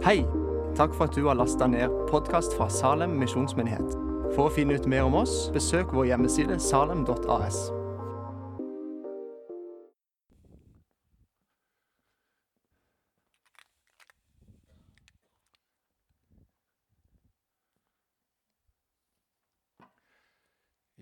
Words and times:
Hei! 0.00 0.22
Takk 0.76 0.94
for 0.96 1.04
at 1.04 1.16
du 1.16 1.26
har 1.26 1.34
lasta 1.36 1.66
ned 1.68 1.92
podkast 2.08 2.54
fra 2.56 2.70
Salem 2.72 3.18
misjonsmyndighet. 3.20 3.90
For 4.32 4.46
å 4.46 4.52
finne 4.54 4.78
ut 4.80 4.86
mer 4.88 5.04
om 5.04 5.18
oss, 5.20 5.50
besøk 5.52 5.92
vår 5.92 6.06
hjemmeside 6.08 6.56
salem.as. 6.56 7.58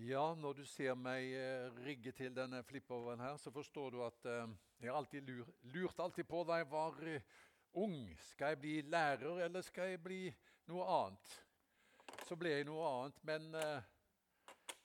Ja, 0.09 0.33
når 0.35 0.59
du 0.59 0.65
ser 0.67 0.99
meg 0.99 1.31
eh, 1.39 1.69
rigge 1.87 2.11
til 2.19 2.35
denne 2.35 2.65
flippoveren 2.67 3.23
her, 3.23 3.39
så 3.39 3.55
forstår 3.55 3.95
du 3.95 4.03
at 4.03 4.27
eh, 4.27 4.57
jeg 4.83 4.91
alltid 4.91 5.31
lur, 5.31 5.47
lurt 5.71 6.03
alltid 6.03 6.27
på 6.27 6.43
da 6.49 6.59
jeg 6.59 6.67
var 6.67 6.99
eh, 7.07 7.39
ung. 7.73 8.17
Skal 8.31 8.53
jeg 8.53 8.59
bli 8.59 8.81
lærer, 8.81 9.43
eller 9.45 9.61
skal 9.61 9.93
jeg 9.93 10.03
bli 10.03 10.23
noe 10.69 10.87
annet? 10.95 11.35
Så 12.27 12.37
ble 12.39 12.53
jeg 12.53 12.67
noe 12.67 12.87
annet, 12.87 13.23
men 13.25 13.55
eh, 13.55 13.89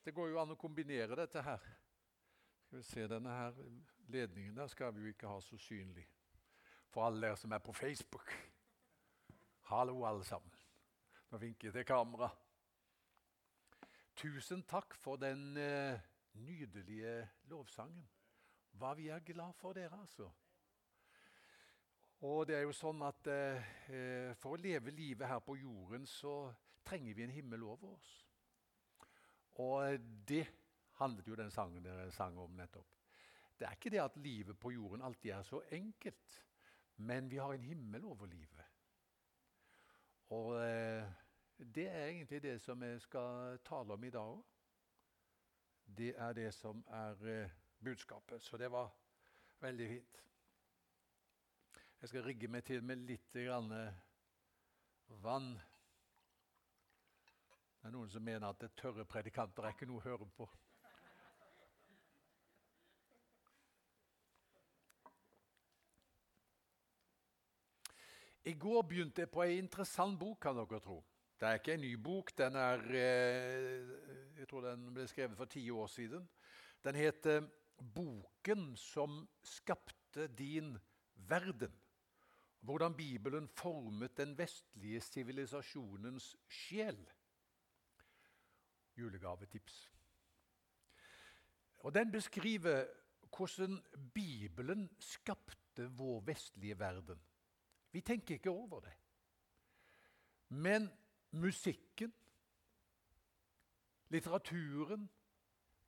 det 0.04 0.14
går 0.14 0.32
jo 0.32 0.40
an 0.40 0.54
å 0.54 0.60
kombinere 0.60 1.16
dette 1.16 1.42
her. 1.44 1.68
Skal 2.66 2.78
vi 2.80 2.86
se, 2.88 3.06
Denne 3.08 3.32
her 3.36 3.58
ledningen 4.12 4.56
der 4.56 4.68
skal 4.72 4.94
vi 4.94 5.04
jo 5.04 5.14
ikke 5.14 5.30
ha 5.30 5.40
så 5.40 5.58
synlig. 5.60 6.06
For 6.92 7.06
alle 7.06 7.26
dere 7.26 7.38
som 7.40 7.52
er 7.52 7.62
på 7.64 7.72
Facebook. 7.74 8.30
Hallo, 9.70 10.04
alle 10.04 10.24
sammen. 10.24 10.52
Nå 11.30 11.40
vinker 11.42 11.68
jeg 11.68 11.74
til 11.78 11.86
kamera. 11.88 12.28
Tusen 14.14 14.62
takk 14.70 14.94
for 14.94 15.18
den 15.18 15.56
eh, 15.58 15.98
nydelige 16.38 17.16
lovsangen. 17.50 18.04
Hva 18.78 18.92
vi 18.98 19.08
er 19.10 19.24
glad 19.26 19.54
for 19.58 19.74
dere, 19.74 19.98
altså. 20.00 20.28
Og 22.22 22.46
det 22.48 22.56
er 22.56 22.62
jo 22.64 22.72
sånn 22.76 23.02
at 23.04 23.26
eh, 23.28 23.64
eh, 23.90 24.30
For 24.38 24.54
å 24.54 24.60
leve 24.60 24.94
livet 24.94 25.28
her 25.28 25.42
på 25.44 25.56
jorden 25.58 26.06
så 26.08 26.52
trenger 26.86 27.16
vi 27.16 27.24
en 27.24 27.34
himmel 27.34 27.64
over 27.66 27.96
oss. 27.96 28.12
Og 29.60 29.98
det 30.28 30.44
handlet 30.98 31.28
jo 31.28 31.38
den 31.38 31.50
sangen 31.50 31.84
dere 31.84 32.10
sang 32.12 32.38
om 32.38 32.54
nettopp. 32.56 32.90
Det 33.58 33.66
er 33.66 33.76
ikke 33.76 33.92
det 33.94 34.02
at 34.02 34.16
livet 34.18 34.58
på 34.58 34.72
jorden 34.74 35.02
alltid 35.02 35.30
er 35.30 35.42
så 35.46 35.60
enkelt, 35.72 36.40
men 36.96 37.30
vi 37.30 37.38
har 37.38 37.54
en 37.54 37.66
himmel 37.66 38.04
over 38.04 38.26
livet. 38.26 38.64
Og 40.34 40.56
eh, 40.58 41.06
det 41.58 41.86
er 41.88 42.06
egentlig 42.06 42.42
det 42.42 42.56
som 42.62 42.82
jeg 42.82 43.00
skal 43.00 43.58
tale 43.64 43.94
om 43.94 44.04
i 44.04 44.10
dag 44.10 44.34
òg. 44.34 44.42
Det 45.84 46.14
er 46.16 46.32
det 46.32 46.48
som 46.54 46.84
er 46.88 47.26
eh, 47.28 47.50
budskapet. 47.84 48.42
Så 48.42 48.56
det 48.56 48.70
var 48.72 48.90
veldig 49.60 49.88
fint. 49.88 50.22
Jeg 52.04 52.08
skal 52.08 52.22
rigge 52.22 52.48
meg 52.52 52.60
til 52.68 52.82
med 52.84 53.00
litt 53.08 53.36
eh, 53.40 53.92
vann. 55.24 55.46
Det 57.80 57.86
er 57.88 57.92
noen 57.94 58.10
som 58.12 58.20
mener 58.20 58.44
at 58.44 58.58
det 58.60 58.74
tørre 58.76 59.06
predikanter 59.08 59.64
er 59.64 59.72
ikke 59.72 59.86
noe 59.88 60.02
å 60.02 60.04
høre 60.04 60.26
på. 60.36 60.44
I 68.44 68.52
går 68.52 68.84
begynte 68.90 69.24
jeg 69.24 69.30
på 69.32 69.40
ei 69.46 69.56
interessant 69.56 70.20
bok, 70.20 70.42
kan 70.44 70.58
dere 70.60 70.82
tro. 70.84 70.98
Det 71.40 71.48
er 71.48 71.62
ikke 71.62 71.78
en 71.78 71.84
ny 71.86 71.94
bok. 71.96 72.34
Den 72.36 72.58
er, 72.60 72.84
eh, 73.00 73.94
jeg 74.42 74.50
tror 74.50 74.66
den 74.68 74.90
ble 74.92 75.08
skrevet 75.08 75.40
for 75.40 75.48
ti 75.56 75.64
år 75.72 75.88
siden. 75.88 76.28
Den 76.84 77.00
heter 77.00 77.48
'Boken 77.80 78.76
som 78.76 79.24
skapte 79.40 80.28
din 80.28 80.76
verden'. 81.16 81.80
Hvordan 82.64 82.96
Bibelen 82.96 83.48
formet 83.48 84.16
den 84.16 84.38
vestlige 84.38 85.00
sivilisasjonens 85.00 86.36
sjel. 86.48 87.10
Julegavetips. 88.96 89.92
Og 91.78 91.94
Den 91.94 92.12
beskriver 92.12 92.86
hvordan 93.36 93.84
Bibelen 94.14 94.96
skapte 94.98 95.90
vår 95.90 96.20
vestlige 96.20 96.78
verden. 96.78 97.20
Vi 97.92 98.00
tenker 98.00 98.34
ikke 98.34 98.50
over 98.50 98.80
det. 98.80 98.92
Men 100.48 100.90
musikken, 101.30 102.14
litteraturen, 104.08 105.10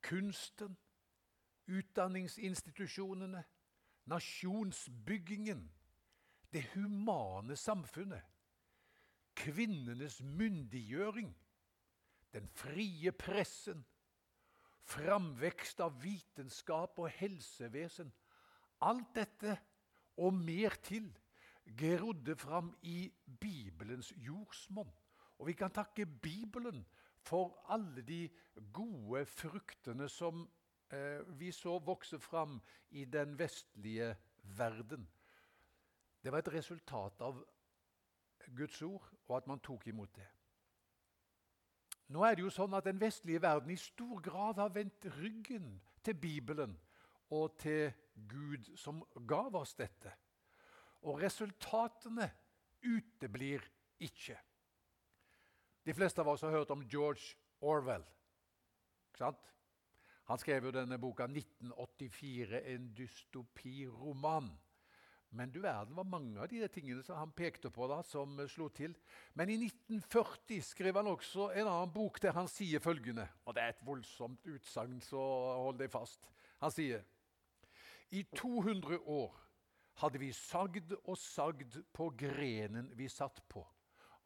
kunsten, 0.02 0.76
utdanningsinstitusjonene, 1.66 3.44
nasjonsbyggingen, 4.04 5.75
det 6.56 6.64
humane 6.72 7.56
samfunnet, 7.56 8.22
kvinnenes 9.36 10.22
myndiggjøring, 10.22 11.28
den 12.32 12.46
frie 12.48 13.12
pressen, 13.12 13.82
framvekst 14.86 15.82
av 15.84 15.98
vitenskap 16.00 17.00
og 17.02 17.10
helsevesen 17.18 18.12
Alt 18.84 19.14
dette 19.16 19.56
og 20.20 20.34
mer 20.36 20.76
til 20.84 21.08
grodde 21.80 22.36
fram 22.36 22.70
i 22.84 23.08
Bibelens 23.40 24.12
jordsmonn. 24.16 24.92
Og 25.38 25.48
vi 25.48 25.56
kan 25.56 25.72
takke 25.72 26.06
Bibelen 26.06 26.84
for 27.24 27.56
alle 27.72 28.04
de 28.04 28.28
gode 28.72 29.24
fruktene 29.26 30.08
som 30.12 30.44
eh, 30.92 31.24
vi 31.40 31.50
så 31.52 31.78
vokse 31.78 32.20
fram 32.20 32.60
i 32.90 33.04
den 33.04 33.38
vestlige 33.38 34.14
verden. 34.56 35.08
Det 36.26 36.32
var 36.32 36.42
et 36.42 36.48
resultat 36.56 37.20
av 37.22 37.36
Guds 38.56 38.80
ord, 38.82 39.04
og 39.28 39.36
at 39.36 39.44
man 39.46 39.60
tok 39.62 39.84
imot 39.86 40.10
det. 40.16 40.26
Nå 42.10 42.24
er 42.26 42.34
det 42.34 42.42
jo 42.42 42.50
sånn 42.50 42.74
at 42.74 42.88
Den 42.88 42.98
vestlige 42.98 43.42
verden 43.44 43.70
i 43.70 43.76
stor 43.78 44.18
grad 44.22 44.58
har 44.58 44.72
vendt 44.74 45.06
ryggen 45.20 45.68
til 46.02 46.18
Bibelen 46.18 46.74
og 47.30 47.54
til 47.62 47.94
Gud, 48.26 48.72
som 48.74 49.04
gav 49.22 49.54
oss 49.54 49.76
dette. 49.78 50.16
Og 51.06 51.22
resultatene 51.22 52.26
uteblir 52.82 53.62
ikke. 54.02 54.34
De 55.86 55.94
fleste 55.94 56.26
av 56.26 56.34
oss 56.34 56.42
har 56.42 56.58
hørt 56.58 56.74
om 56.74 56.82
George 56.90 57.38
Orwell. 57.62 58.02
Han 60.26 60.38
skrev 60.42 60.66
jo 60.66 60.74
denne 60.74 60.98
boka 60.98 61.30
1984, 61.30 62.66
en 62.74 62.94
dystopiroman. 62.98 64.56
Men 65.30 65.50
du 65.50 65.58
verden 65.60 65.96
var 65.96 66.06
mange 66.08 66.38
av 66.40 66.48
de 66.48 66.68
tingene 66.72 67.02
som 67.04 67.18
han 67.18 67.32
pekte 67.36 67.70
på 67.74 67.88
da, 67.90 67.98
som 68.06 68.38
slo 68.48 68.68
til. 68.74 68.94
Men 69.34 69.50
i 69.50 69.58
1940 69.58 70.62
skrev 70.64 71.00
han 71.00 71.10
også 71.10 71.50
en 71.52 71.66
annen 71.66 71.92
bok 71.92 72.20
der 72.22 72.36
han 72.36 72.48
sier 72.50 72.82
følgende. 72.82 73.26
Og 73.44 73.56
det 73.56 73.64
er 73.64 73.74
et 73.74 73.84
voldsomt 73.86 74.46
utsagn, 74.46 75.00
så 75.04 75.20
hold 75.64 75.80
deg 75.82 75.90
fast. 75.92 76.30
Han 76.62 76.72
sier 76.72 77.04
i 78.14 78.22
200 78.36 79.00
år 79.02 79.34
hadde 80.00 80.20
vi 80.20 80.28
sagd 80.36 80.92
og 81.02 81.16
sagd 81.18 81.78
på 81.96 82.10
grenen 82.18 82.92
vi 82.96 83.08
satt 83.10 83.42
på. 83.50 83.64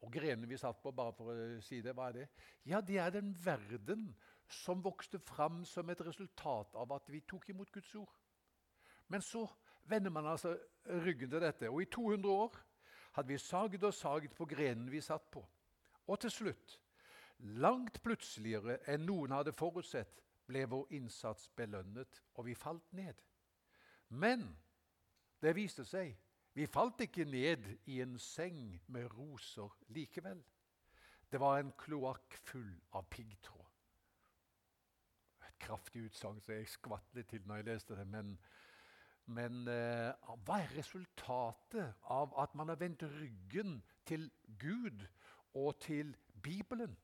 Og 0.01 0.11
grenen 0.13 0.49
vi 0.49 0.57
satt 0.57 0.81
på, 0.81 0.93
bare 0.93 1.13
for 1.13 1.31
å 1.31 1.61
si 1.65 1.79
det, 1.83 1.93
hva 1.97 2.09
er 2.09 2.21
det? 2.21 2.27
Ja, 2.69 2.81
det 2.81 2.97
er 3.01 3.13
den 3.13 3.33
verden 3.37 4.09
som 4.51 4.81
vokste 4.83 5.21
fram 5.23 5.61
som 5.65 5.89
et 5.89 6.01
resultat 6.03 6.75
av 6.75 6.91
at 6.97 7.09
vi 7.09 7.21
tok 7.27 7.51
imot 7.53 7.71
Guds 7.71 7.93
ord. 7.95 8.11
Men 9.07 9.23
så 9.23 9.45
vender 9.83 10.11
man 10.11 10.27
altså 10.27 10.57
ryggen 10.85 11.29
til 11.29 11.41
dette. 11.41 11.69
Og 11.69 11.81
i 11.81 11.85
200 11.85 12.33
år 12.33 12.57
hadde 13.11 13.27
vi 13.27 13.37
sagd 13.37 13.83
og 13.83 13.93
sagd 13.93 14.33
på 14.35 14.45
grenen 14.45 14.91
vi 14.91 15.01
satt 15.01 15.31
på. 15.31 15.43
Og 16.07 16.19
til 16.19 16.31
slutt, 16.31 16.79
langt 17.39 18.01
plutseligere 18.03 18.79
enn 18.91 19.05
noen 19.05 19.33
hadde 19.35 19.53
forutsett, 19.53 20.21
ble 20.47 20.65
vår 20.67 20.89
innsats 20.97 21.47
belønnet, 21.55 22.23
og 22.35 22.45
vi 22.45 22.55
falt 22.55 22.93
ned. 22.93 23.21
Men 24.09 24.49
det 25.41 25.55
viste 25.55 25.85
seg 25.87 26.17
vi 26.53 26.67
falt 26.67 26.99
ikke 26.99 27.23
ned 27.25 27.67
i 27.87 28.01
en 28.03 28.17
seng 28.19 28.81
med 28.91 29.07
roser 29.15 29.71
likevel. 29.95 30.41
Det 31.31 31.39
var 31.39 31.59
en 31.59 31.71
kloakk 31.79 32.35
full 32.43 32.73
av 32.91 33.05
piggtråd. 33.09 33.69
Et 35.47 35.59
kraftig 35.63 36.09
utsagn, 36.09 36.41
så 36.43 36.57
jeg 36.57 36.67
skvatt 36.67 37.15
litt 37.15 37.29
til 37.31 37.45
når 37.47 37.61
jeg 37.61 37.69
leste 37.69 37.95
det. 37.95 38.07
Men, 38.11 38.33
men 39.25 39.67
eh, 39.69 40.11
hva 40.45 40.59
er 40.61 40.73
resultatet 40.77 42.07
av 42.11 42.33
at 42.41 42.55
man 42.57 42.71
har 42.71 42.79
vendt 42.81 43.03
ryggen 43.03 43.79
til 44.07 44.29
Gud 44.59 45.05
og 45.53 45.79
til 45.83 46.15
Bibelen? 46.43 46.97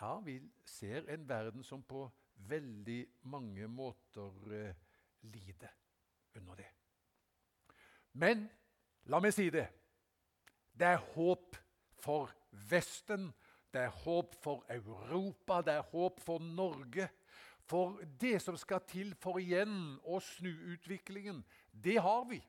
Ja, 0.00 0.18
vi 0.20 0.40
ser 0.66 1.06
en 1.08 1.28
verden 1.28 1.64
som 1.64 1.82
på 1.82 2.06
veldig 2.50 3.06
mange 3.30 3.68
måter 3.68 4.52
eh, 4.52 4.74
lider 5.22 5.72
under 6.36 6.54
det. 6.54 6.70
Men 8.12 8.48
la 9.10 9.20
meg 9.22 9.34
si 9.34 9.48
det. 9.50 9.66
Det 10.74 10.86
er 10.86 11.02
håp 11.14 11.56
for 12.02 12.30
Vesten, 12.70 13.30
det 13.74 13.86
er 13.86 13.94
håp 14.04 14.34
for 14.42 14.64
Europa, 14.70 15.60
det 15.62 15.78
er 15.78 15.86
håp 15.90 16.20
for 16.22 16.38
Norge. 16.38 17.08
For 17.64 18.00
det 18.20 18.42
som 18.42 18.56
skal 18.60 18.82
til 18.88 19.14
for 19.20 19.40
igjen 19.40 19.96
å 20.04 20.20
snu 20.20 20.50
utviklingen, 20.74 21.40
det 21.72 21.96
har 22.04 22.26
vi. 22.28 22.42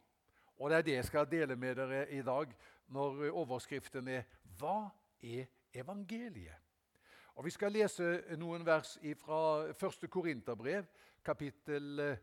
Og 0.60 0.70
det 0.70 0.78
er 0.78 0.88
det 0.88 0.98
jeg 0.98 1.08
skal 1.10 1.30
dele 1.32 1.56
med 1.56 1.76
dere 1.80 2.08
i 2.12 2.22
dag. 2.22 2.56
når 2.88 3.32
overskriften 3.32 4.08
er 4.08 4.24
'Hva 4.58 4.92
er 5.22 5.46
evangeliet?' 5.74 6.62
Og 7.36 7.46
Vi 7.46 7.50
skal 7.50 7.72
lese 7.72 8.36
noen 8.38 8.66
vers 8.66 8.98
fra 9.18 9.74
1. 9.74 10.08
Korinterbrev, 10.08 10.86
kapittel 11.24 12.18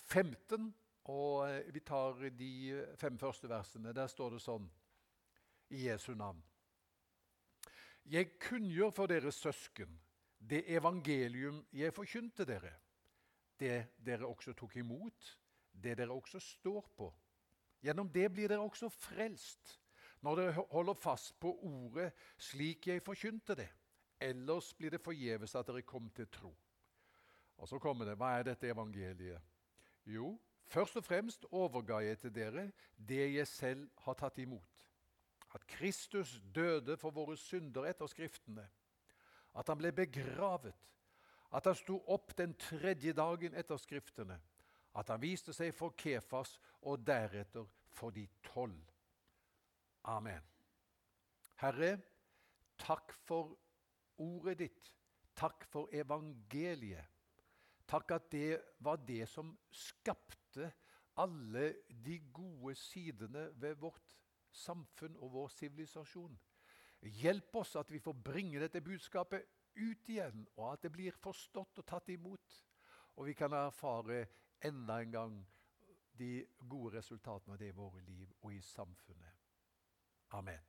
15. 0.00 0.74
Og 1.04 1.64
vi 1.74 1.80
tar 1.80 2.30
de 2.30 2.86
fem 2.96 3.18
første 3.18 3.48
versene. 3.48 3.92
Der 3.92 4.06
står 4.06 4.30
det 4.30 4.40
sånn 4.40 4.70
i 5.70 5.84
Jesu 5.88 6.14
navn. 6.14 6.42
Jeg 8.06 8.38
kunngjør 8.38 8.90
for 8.90 9.06
dere 9.06 9.32
søsken 9.32 10.00
det 10.50 10.64
evangelium 10.68 11.62
jeg 11.72 11.94
forkynte 11.94 12.44
dere, 12.44 12.72
det 13.60 13.96
dere 14.04 14.26
også 14.26 14.52
tok 14.52 14.76
imot, 14.76 15.30
det 15.72 15.96
dere 15.98 16.12
også 16.12 16.40
står 16.40 16.90
på. 16.96 17.08
Gjennom 17.84 18.08
det 18.12 18.30
blir 18.32 18.48
dere 18.48 18.64
også 18.64 18.88
frelst, 18.88 19.78
når 20.24 20.40
dere 20.40 20.66
holder 20.70 20.94
fast 20.94 21.36
på 21.40 21.52
ordet 21.68 22.10
slik 22.40 22.86
jeg 22.88 23.02
forkynte 23.04 23.56
det. 23.58 23.68
Ellers 24.20 24.72
blir 24.74 24.94
det 24.94 25.02
forgjeves 25.04 25.54
at 25.54 25.66
dere 25.68 25.82
kom 25.82 26.08
til 26.16 26.28
tro. 26.32 26.54
Og 27.56 27.68
så 27.68 27.78
kommer 27.78 28.04
det, 28.04 28.16
Hva 28.16 28.38
er 28.38 28.42
dette 28.42 28.68
evangeliet? 28.68 29.40
Jo, 30.06 30.38
først 30.66 30.96
og 30.96 31.04
fremst 31.04 31.44
overga 31.50 32.00
jeg 32.04 32.18
til 32.18 32.34
dere 32.34 32.70
det 32.96 33.34
jeg 33.34 33.46
selv 33.48 33.90
har 34.04 34.14
tatt 34.14 34.38
imot. 34.38 34.88
At 35.54 35.66
Kristus 35.66 36.40
døde 36.54 36.96
for 36.96 37.10
våre 37.10 37.36
synder 37.36 37.86
etter 37.86 38.06
Skriftene. 38.10 38.66
At 39.54 39.68
han 39.70 39.78
ble 39.78 39.92
begravet. 39.94 40.74
At 41.54 41.68
han 41.70 41.76
sto 41.78 42.00
opp 42.10 42.34
den 42.36 42.56
tredje 42.58 43.14
dagen 43.14 43.54
etter 43.54 43.78
Skriftene 43.78 44.40
at 44.94 45.10
han 45.10 45.22
viste 45.22 45.54
seg 45.54 45.74
for 45.74 45.94
Kefas 45.98 46.56
og 46.86 47.02
deretter 47.06 47.66
for 47.94 48.14
de 48.14 48.26
tolv. 48.46 48.78
Amen. 50.10 50.42
Herre, 51.62 51.96
takk 52.78 53.14
for 53.26 53.54
ordet 54.22 54.58
ditt. 54.62 54.90
Takk 55.34 55.66
for 55.70 55.90
evangeliet. 55.94 57.10
Takk 57.90 58.14
at 58.16 58.30
det 58.32 58.60
var 58.86 59.02
det 59.06 59.24
som 59.28 59.50
skapte 59.70 60.70
alle 61.20 61.66
de 61.88 62.18
gode 62.34 62.74
sidene 62.78 63.48
ved 63.60 63.74
vårt 63.82 64.14
samfunn 64.54 65.16
og 65.18 65.32
vår 65.34 65.50
sivilisasjon. 65.56 66.38
Hjelp 67.04 67.56
oss 67.56 67.76
at 67.76 67.90
vi 67.92 68.00
får 68.00 68.16
bringe 68.24 68.60
dette 68.62 68.80
budskapet 68.80 69.44
ut 69.76 70.08
igjen, 70.08 70.46
og 70.56 70.72
at 70.72 70.84
det 70.86 70.92
blir 70.94 71.16
forstått 71.20 71.82
og 71.82 71.86
tatt 71.86 72.08
imot. 72.14 72.60
Og 73.16 73.26
vi 73.28 73.34
kan 73.36 73.52
erfare 73.52 74.24
enda 74.64 75.00
en 75.02 75.12
gang 75.12 75.34
de 76.18 76.46
gode 76.68 76.96
resultatene 76.96 77.54
av 77.54 77.58
det 77.60 77.72
i 77.72 77.76
våre 77.76 78.00
liv 78.06 78.30
og 78.42 78.54
i 78.54 78.60
samfunnet. 78.62 79.42
Amen. 80.38 80.62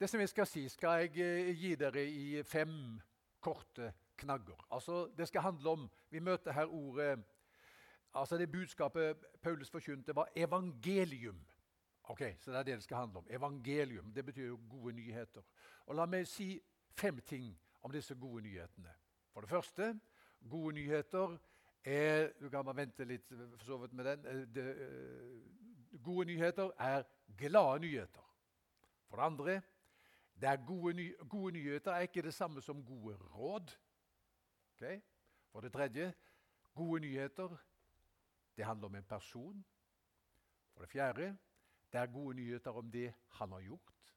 Det 0.00 0.08
som 0.08 0.20
jeg 0.20 0.30
skal 0.32 0.46
si, 0.48 0.62
skal 0.68 1.02
jeg 1.04 1.20
eh, 1.20 1.50
gi 1.56 1.74
dere 1.76 2.02
i 2.08 2.42
fem 2.42 3.00
korte 3.40 3.92
knagger. 4.16 4.66
Altså, 4.70 5.06
Det 5.16 5.28
skal 5.28 5.40
handle 5.40 5.70
om 5.70 5.90
Vi 6.10 6.20
møter 6.20 6.52
her 6.52 6.66
ordet 6.66 7.24
altså 8.14 8.36
Det 8.36 8.52
budskapet 8.52 9.16
Paulus 9.42 9.70
forkynte, 9.70 10.16
var 10.16 10.28
evangelium. 10.36 11.46
Ok, 12.10 12.22
Så 12.38 12.50
det 12.50 12.58
er 12.58 12.62
det 12.62 12.74
det 12.74 12.82
skal 12.82 12.96
handle 12.96 13.18
om. 13.18 13.26
Evangelium. 13.30 14.12
Det 14.12 14.24
betyr 14.24 14.46
jo 14.46 14.60
gode 14.70 14.92
nyheter. 14.92 15.42
Og 15.86 15.94
La 15.94 16.06
meg 16.06 16.26
si 16.26 16.60
fem 16.98 17.20
ting 17.20 17.52
om 17.82 17.92
disse 17.92 18.14
gode 18.14 18.42
nyhetene. 18.42 18.90
For 19.32 19.40
det 19.40 19.50
første 19.50 20.00
Gode 20.50 20.74
nyheter 20.74 21.38
er 21.84 22.32
Du 22.40 22.48
kan 22.48 22.64
bare 22.64 22.76
vente 22.76 23.04
litt 23.04 23.28
for 23.28 23.64
så 23.64 23.76
vidt 23.78 23.92
med 23.92 24.04
den. 24.04 24.26
Eh, 24.26 24.46
det, 24.54 24.64
uh, 24.76 26.02
gode 26.02 26.24
nyheter 26.24 26.70
er 26.78 27.02
glade 27.38 27.80
nyheter. 27.80 28.26
For 29.08 29.16
det 29.16 29.24
andre 29.24 29.62
det 30.40 30.66
gode, 30.66 30.94
ny, 30.94 31.14
gode 31.28 31.52
nyheter 31.52 31.92
er 31.92 32.00
ikke 32.00 32.22
det 32.22 32.34
samme 32.34 32.62
som 32.62 32.84
gode 32.84 33.16
råd. 33.16 33.76
Okay? 34.74 35.00
For 35.52 35.60
det 35.60 35.72
tredje 35.72 36.14
gode 36.74 37.00
nyheter 37.00 37.56
det 38.56 38.64
handler 38.64 38.88
om 38.88 38.94
en 38.94 39.04
person. 39.04 39.64
For 40.72 40.80
det 40.80 40.90
fjerde 40.90 41.36
det 41.92 42.00
er 42.00 42.12
gode 42.12 42.36
nyheter 42.36 42.70
om 42.70 42.90
det 42.90 43.12
han 43.38 43.52
har 43.52 43.60
gjort. 43.60 44.14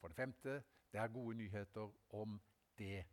For 0.00 0.08
det 0.08 0.16
femte 0.16 0.62
det 0.92 1.00
er 1.00 1.08
gode 1.08 1.36
nyheter 1.38 1.90
om 2.16 2.40
det 2.78 3.04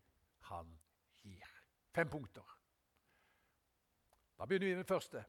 han 0.50 0.80
gir. 1.22 1.50
Fem 1.94 2.10
punkter. 2.10 2.57
Da 4.38 4.45
begynner 4.45 4.68
vi 4.68 4.74
med 4.74 4.84
det 4.84 4.88
første. 4.88 5.24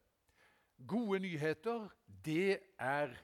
Gode 0.88 1.19
nyheter, 1.19 1.88
det 2.25 2.60
er 2.78 3.14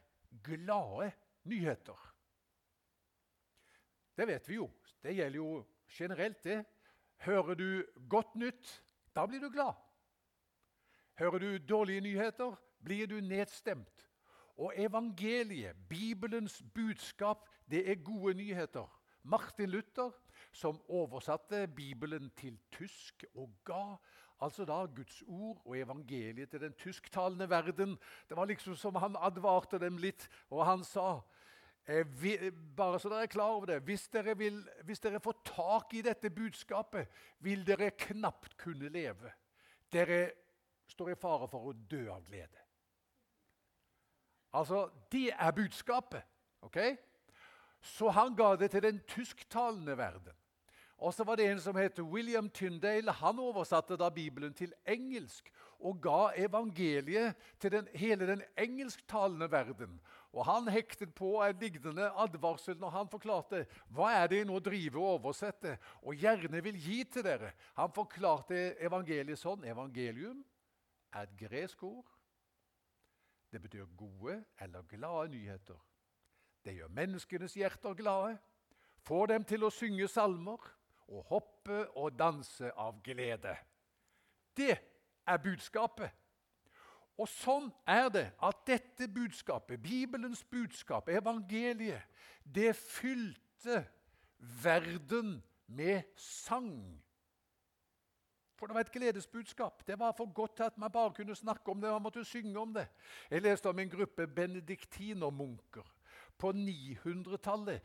glade 0.42 1.12
nyheter. 1.44 2.14
Det 4.16 4.26
vet 4.26 4.48
vi 4.48 4.54
jo. 4.54 4.70
Det 5.02 5.14
gjelder 5.14 5.36
jo 5.36 5.64
generelt, 5.88 6.44
det. 6.44 6.64
Hører 7.16 7.54
du 7.54 7.84
godt 8.10 8.34
nytt, 8.34 8.82
da 9.16 9.26
blir 9.26 9.40
du 9.40 9.50
glad. 9.50 9.72
Hører 11.14 11.38
du 11.38 11.58
dårlige 11.58 12.00
nyheter, 12.00 12.56
blir 12.84 13.06
du 13.06 13.20
nedstemt. 13.20 14.08
Og 14.56 14.72
evangeliet, 14.76 15.76
Bibelens 15.88 16.62
budskap, 16.74 17.48
det 17.70 17.90
er 17.90 17.94
gode 17.94 18.34
nyheter. 18.34 19.00
Martin 19.22 19.70
Luther 19.70 20.10
som 20.52 20.80
oversatte 20.88 21.66
Bibelen 21.66 22.30
til 22.36 22.58
tysk 22.72 23.24
og 23.34 23.50
ga 23.64 23.96
altså 24.40 24.64
da 24.64 24.84
Guds 24.96 25.22
ord 25.26 25.62
og 25.64 25.78
evangeliet 25.78 26.50
til 26.50 26.60
den 26.60 26.72
tysktalende 26.72 27.50
verden. 27.50 27.98
Det 28.28 28.36
var 28.36 28.44
liksom 28.44 28.76
som 28.76 28.94
han 28.94 29.16
advarte 29.20 29.78
dem 29.78 29.96
litt, 29.98 30.28
og 30.50 30.66
han 30.66 30.84
sa 30.84 31.20
eh, 31.86 32.06
vi, 32.22 32.36
bare 32.76 33.00
så 33.00 33.08
dere 33.08 33.28
er 33.28 33.32
klar 33.32 33.56
over 33.56 33.72
det, 33.72 33.80
hvis 33.88 34.08
dere, 34.12 34.36
vil, 34.38 34.60
hvis 34.84 35.00
dere 35.00 35.22
får 35.22 35.40
tak 35.48 35.94
i 35.94 36.02
dette 36.02 36.30
budskapet, 36.30 37.08
vil 37.38 37.64
dere 37.66 37.90
knapt 37.90 38.58
kunne 38.60 38.92
leve. 38.92 39.32
Dere 39.92 40.20
står 40.90 41.14
i 41.14 41.18
fare 41.18 41.48
for 41.48 41.70
å 41.70 41.78
dø 41.90 42.06
av 42.12 42.26
glede. 42.26 42.63
Altså, 44.54 44.88
Det 45.10 45.32
er 45.32 45.50
budskapet. 45.50 46.22
ok? 46.62 46.78
Så 47.80 48.08
han 48.10 48.36
ga 48.36 48.56
det 48.56 48.70
til 48.70 48.82
den 48.82 49.00
tysktalende 49.06 49.96
verden. 49.98 50.32
Og 50.98 51.14
så 51.14 51.24
var 51.24 51.36
det 51.36 51.50
en 51.50 51.60
som 51.60 51.76
het 51.76 51.98
William 51.98 52.48
Tyndale. 52.50 53.12
Han 53.12 53.38
oversatte 53.38 53.96
da 53.96 54.08
Bibelen 54.08 54.54
til 54.54 54.72
engelsk 54.86 55.50
og 55.78 55.98
ga 56.00 56.30
evangeliet 56.36 57.34
til 57.60 57.72
den, 57.72 57.88
hele 57.94 58.26
den 58.26 58.42
engelsktalende 58.58 59.50
verden. 59.50 60.00
Og 60.32 60.46
Han 60.46 60.68
hektet 60.68 61.14
på 61.14 61.42
en 61.42 61.58
lignende 61.60 62.10
advarsel 62.16 62.78
når 62.80 62.90
han 62.90 63.08
forklarte 63.08 63.66
hva 63.94 64.10
er 64.22 64.26
det 64.32 64.46
nå 64.46 64.58
driver 64.58 64.98
og 65.02 65.18
oversetter 65.18 65.76
og 66.02 66.14
gjerne 66.14 66.62
vil 66.62 66.78
gi 66.80 67.04
til 67.04 67.26
dere. 67.26 67.52
Han 67.76 67.92
forklarte 67.94 68.74
evangeliet 68.80 69.38
sånn. 69.38 69.64
Evangelium 69.64 70.44
er 71.12 71.28
et 71.28 71.36
gresk 71.38 71.82
ord. 71.82 72.13
Det 73.54 73.62
betyr 73.62 73.84
gode 73.96 74.44
eller 74.60 74.82
glade 74.82 75.28
nyheter. 75.28 75.78
Det 76.64 76.72
gjør 76.74 76.88
menneskenes 76.88 77.54
hjerter 77.54 77.94
glade, 77.94 78.38
får 78.98 79.26
dem 79.30 79.44
til 79.46 79.62
å 79.62 79.70
synge 79.70 80.08
salmer 80.10 80.64
og 81.06 81.28
hoppe 81.28 81.84
og 81.94 82.16
danse 82.18 82.72
av 82.74 82.98
glede. 83.06 83.52
Det 84.56 84.74
er 85.26 85.38
budskapet. 85.38 86.10
Og 87.14 87.30
sånn 87.30 87.70
er 87.86 88.08
det 88.10 88.24
at 88.42 88.66
dette 88.66 89.06
budskapet, 89.06 89.78
Bibelens 89.78 90.42
budskap, 90.50 91.08
evangeliet, 91.14 92.02
det 92.42 92.72
fylte 92.74 93.84
verden 94.64 95.36
med 95.70 96.02
sang. 96.18 97.03
For 98.54 98.66
det 98.66 98.74
var 98.74 98.80
et 98.80 98.92
gledesbudskap. 98.92 99.86
Det 99.86 99.98
var 99.98 100.12
for 100.16 100.32
godt 100.32 100.56
til 100.56 100.62
at 100.62 100.78
man 100.78 100.90
bare 100.90 101.12
kunne 101.14 101.34
snakke 101.34 101.70
om 101.70 101.80
det. 101.80 101.90
man 101.90 102.02
måtte 102.02 102.24
synge 102.24 102.58
om 102.58 102.74
det. 102.74 102.86
Jeg 103.30 103.42
leste 103.42 103.68
om 103.68 103.78
en 103.78 103.90
gruppe 103.90 104.26
benediktinermunker 104.26 105.94
på 106.38 106.52
900-tallet. 106.52 107.82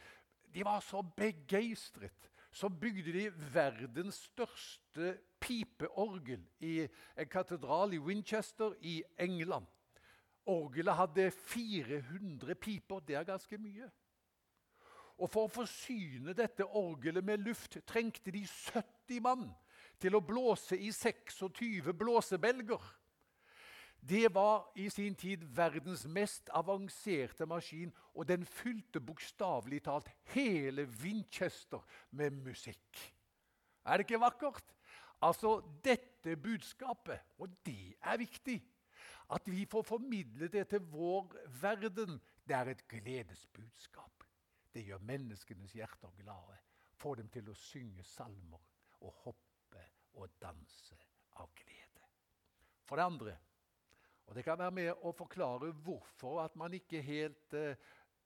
De 0.54 0.66
var 0.66 0.80
så 0.80 1.02
begeistret. 1.02 2.30
Så 2.52 2.70
bygde 2.70 3.14
de 3.14 3.54
verdens 3.54 4.16
største 4.16 5.18
pipeorgel 5.40 6.46
i 6.60 6.88
en 7.18 7.28
katedral 7.28 7.94
i 7.94 7.98
Winchester 7.98 8.74
i 8.82 9.04
England. 9.20 9.66
Orgelet 10.46 10.96
hadde 10.96 11.32
400 11.32 12.56
piper. 12.56 13.00
Det 13.00 13.16
er 13.16 13.24
ganske 13.24 13.58
mye. 13.58 13.90
Og 15.18 15.30
For 15.30 15.46
å 15.46 15.52
forsyne 15.52 16.34
dette 16.34 16.66
orgelet 16.66 17.26
med 17.26 17.44
luft 17.44 17.78
trengte 17.88 18.32
de 18.32 18.46
70 18.48 19.22
mann 19.22 19.50
til 20.02 20.16
å 20.16 20.24
blåse 20.24 20.78
i 20.78 20.92
26 20.96 21.94
blåsebelger. 21.98 22.82
Det 24.00 24.34
var 24.34 24.72
i 24.80 24.88
sin 24.90 25.16
tid 25.16 25.44
verdens 25.44 26.06
mest 26.08 26.50
avanserte 26.56 27.46
maskin, 27.46 27.92
og 28.16 28.28
den 28.28 28.46
fylte 28.48 29.02
bokstavelig 29.04 29.82
talt 29.84 30.08
hele 30.34 30.88
Winchester 31.02 31.84
med 32.12 32.40
musikk. 32.46 33.02
Er 33.86 33.98
det 33.98 34.08
ikke 34.08 34.22
vakkert? 34.22 34.76
Altså, 35.22 35.60
dette 35.84 36.38
budskapet, 36.40 37.20
og 37.38 37.50
det 37.66 37.96
er 38.02 38.18
viktig, 38.18 38.62
At 39.30 39.46
vi 39.46 39.66
får 39.66 39.84
formidle 39.86 40.48
det 40.48 40.68
til 40.68 40.82
vår 40.90 41.36
verden, 41.62 42.22
det 42.48 42.56
er 42.56 42.72
et 42.72 42.88
gledesbudskap. 42.88 44.24
Det 44.74 44.86
gjør 44.86 44.98
menneskenes 45.06 45.76
hjerter 45.78 46.10
glade. 46.18 46.58
Får 46.98 47.16
dem 47.16 47.30
til 47.30 47.50
å 47.50 47.54
synge 47.54 48.04
salmer 48.04 48.64
og 49.02 49.14
hoppe 49.24 49.49
og 50.14 50.32
danse 50.42 50.98
av 51.40 51.52
glede. 51.56 52.08
For 52.86 52.96
det 52.96 53.06
andre, 53.06 53.36
og 54.30 54.36
det 54.36 54.44
kan 54.46 54.60
være 54.60 54.72
med 54.72 55.06
å 55.06 55.14
forklare 55.18 55.72
hvorfor 55.74 56.44
at 56.44 56.56
man 56.60 56.74
ikke 56.78 57.02
helt 57.02 57.56
uh, 57.58 57.74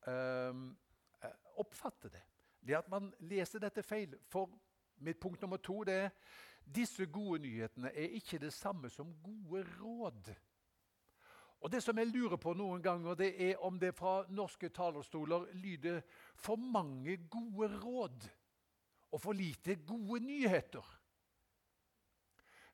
uh, 0.07 1.29
oppfatter 1.59 2.11
det, 2.11 2.23
det 2.63 2.75
at 2.79 2.89
man 2.91 3.11
leser 3.19 3.59
dette 3.63 3.83
feil. 3.83 4.15
For 4.31 4.51
mitt 5.03 5.19
punkt 5.19 5.41
nummer 5.41 5.59
to 5.63 5.83
det 5.87 5.99
er 6.05 6.09
disse 6.63 7.05
gode 7.11 7.41
nyhetene 7.43 7.91
er 7.91 8.17
ikke 8.19 8.39
det 8.39 8.53
samme 8.55 8.89
som 8.89 9.11
gode 9.23 9.65
råd. 9.79 10.33
Og 11.63 11.71
Det 11.71 11.79
som 11.83 11.97
jeg 11.97 12.07
lurer 12.11 12.35
på 12.35 12.53
noen 12.53 12.81
ganger, 12.83 13.15
det 13.15 13.29
er 13.39 13.61
om 13.63 13.77
det 13.79 13.93
fra 13.95 14.25
norske 14.27 14.69
talerstoler 14.69 15.45
lyder 15.55 16.01
for 16.35 16.59
mange 16.59 17.17
gode 17.31 17.69
råd 17.79 18.27
og 19.11 19.21
for 19.21 19.31
lite 19.31 19.75
gode 19.75 20.19
nyheter. 20.19 20.83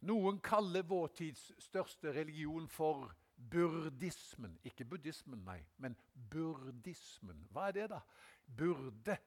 Noen 0.08 0.39
kaller 0.39 0.86
vår 0.88 1.10
tids 1.18 1.50
største 1.60 2.13
religion 2.15 2.68
for 2.72 3.10
burdismen. 3.51 4.56
Ikke 4.63 4.86
buddhismen, 4.88 5.41
nei, 5.48 5.60
men 5.77 5.96
burdismen. 6.32 7.41
Hva 7.51 7.68
er 7.68 7.75
det, 7.75 7.88
da? 7.91 8.00
Burde. 8.46 9.18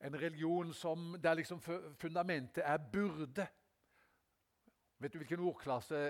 En 0.00 0.16
religion 0.16 0.72
som, 0.74 1.16
der 1.22 1.34
liksom 1.34 1.60
fundamentet 1.60 2.62
er 2.64 2.78
burde. 2.78 3.46
Vet 5.00 5.12
du 5.12 5.18
hvilken 5.18 5.42
ordklasse 5.48 6.00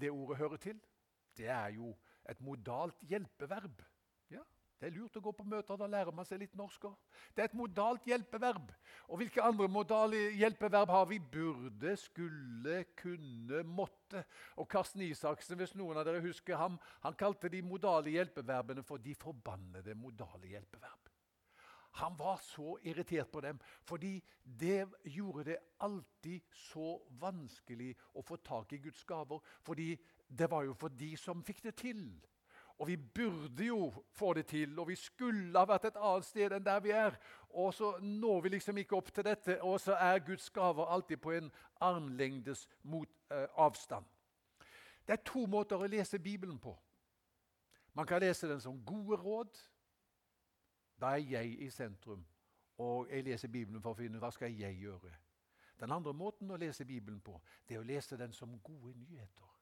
det 0.00 0.10
ordet 0.10 0.38
hører 0.38 0.56
til? 0.56 0.80
Det 1.36 1.46
er 1.48 1.68
jo 1.76 1.94
et 2.28 2.40
modalt 2.40 3.00
hjelpeverb. 3.08 3.82
Det 4.80 4.88
er 4.88 4.94
lurt 4.96 5.18
å 5.18 5.20
gå 5.20 5.32
på 5.36 5.44
møter, 5.44 5.76
da 5.76 5.86
lærer 5.92 6.14
man 6.16 6.24
seg 6.24 6.40
litt 6.40 6.54
norsk 6.56 6.86
òg. 6.88 6.94
Det 7.36 7.42
er 7.42 7.50
et 7.50 7.56
modalt 7.58 8.06
hjelpeverb. 8.08 8.70
Og 9.12 9.20
hvilke 9.20 9.44
andre 9.44 9.66
modale 9.68 10.22
hjelpeverb 10.40 10.88
har 10.94 11.04
vi? 11.10 11.18
Burde, 11.20 11.92
skulle, 12.00 12.78
kunne, 12.96 13.60
måtte. 13.68 14.22
Og 14.56 14.70
Karsten 14.72 15.04
Isaksen, 15.04 15.58
hvis 15.60 15.76
noen 15.76 16.00
av 16.00 16.08
dere 16.08 16.24
husker 16.24 16.56
ham, 16.56 16.80
han 17.04 17.18
kalte 17.20 17.52
de 17.52 17.60
modale 17.60 18.14
hjelpeverbene 18.14 18.86
for 18.88 19.04
de 19.04 19.12
forbannede 19.20 19.98
modale 20.00 20.48
hjelpeverb. 20.54 21.12
Han 22.00 22.16
var 22.16 22.40
så 22.40 22.78
irritert 22.86 23.28
på 23.28 23.44
dem, 23.44 23.60
fordi 23.84 24.14
det 24.42 24.86
gjorde 25.12 25.44
det 25.50 25.58
alltid 25.84 26.40
så 26.56 26.94
vanskelig 27.20 27.92
å 28.16 28.24
få 28.24 28.40
tak 28.40 28.72
i 28.72 28.80
Guds 28.80 29.04
gaver. 29.04 29.44
Fordi 29.66 29.92
det 30.24 30.48
var 30.48 30.64
jo 30.64 30.72
for 30.78 30.94
de 30.96 31.12
som 31.20 31.44
fikk 31.44 31.64
det 31.68 31.76
til. 31.82 32.04
Og 32.80 32.86
vi 32.88 32.96
burde 32.96 33.64
jo 33.64 33.92
få 34.12 34.32
det 34.34 34.46
til, 34.46 34.78
og 34.78 34.88
vi 34.88 34.94
skulle 34.96 35.58
ha 35.58 35.66
vært 35.68 35.90
et 35.90 35.98
annet 36.00 36.24
sted 36.24 36.54
enn 36.56 36.64
der 36.64 36.78
vi 36.80 36.94
er. 36.96 37.18
Og 37.50 37.74
så 37.76 37.90
når 38.00 38.40
vi 38.40 38.54
liksom 38.54 38.78
ikke 38.80 38.96
opp 38.96 39.10
til 39.12 39.26
dette, 39.26 39.58
og 39.62 39.80
så 39.80 39.98
er 40.00 40.22
Guds 40.24 40.50
gaver 40.50 40.88
alltid 40.88 41.20
på 41.20 41.34
en 41.36 41.50
armlengdes 41.80 42.68
mot, 42.82 43.08
eh, 43.30 43.46
avstand. 43.56 44.04
Det 45.06 45.12
er 45.12 45.24
to 45.24 45.44
måter 45.46 45.76
å 45.76 45.90
lese 45.90 46.18
Bibelen 46.18 46.58
på. 46.58 46.72
Man 47.94 48.06
kan 48.06 48.20
lese 48.20 48.48
den 48.48 48.60
som 48.60 48.84
gode 48.84 49.16
råd, 49.16 49.60
da 51.00 51.06
er 51.06 51.16
jeg 51.16 51.60
i 51.60 51.70
sentrum, 51.70 52.24
og 52.78 53.10
jeg 53.10 53.24
leser 53.24 53.48
Bibelen 53.48 53.82
for 53.82 53.92
å 53.92 53.98
finne 53.98 54.16
ut 54.16 54.24
hva 54.24 54.30
skal 54.32 54.56
jeg 54.56 54.80
gjøre. 54.80 55.12
Den 55.80 55.92
andre 55.92 56.12
måten 56.12 56.50
å 56.50 56.56
lese 56.56 56.84
Bibelen 56.84 57.20
på, 57.20 57.40
det 57.68 57.76
er 57.76 57.80
å 57.80 57.88
lese 57.88 58.16
den 58.16 58.32
som 58.32 58.60
gode 58.60 58.94
nyheter. 58.98 59.56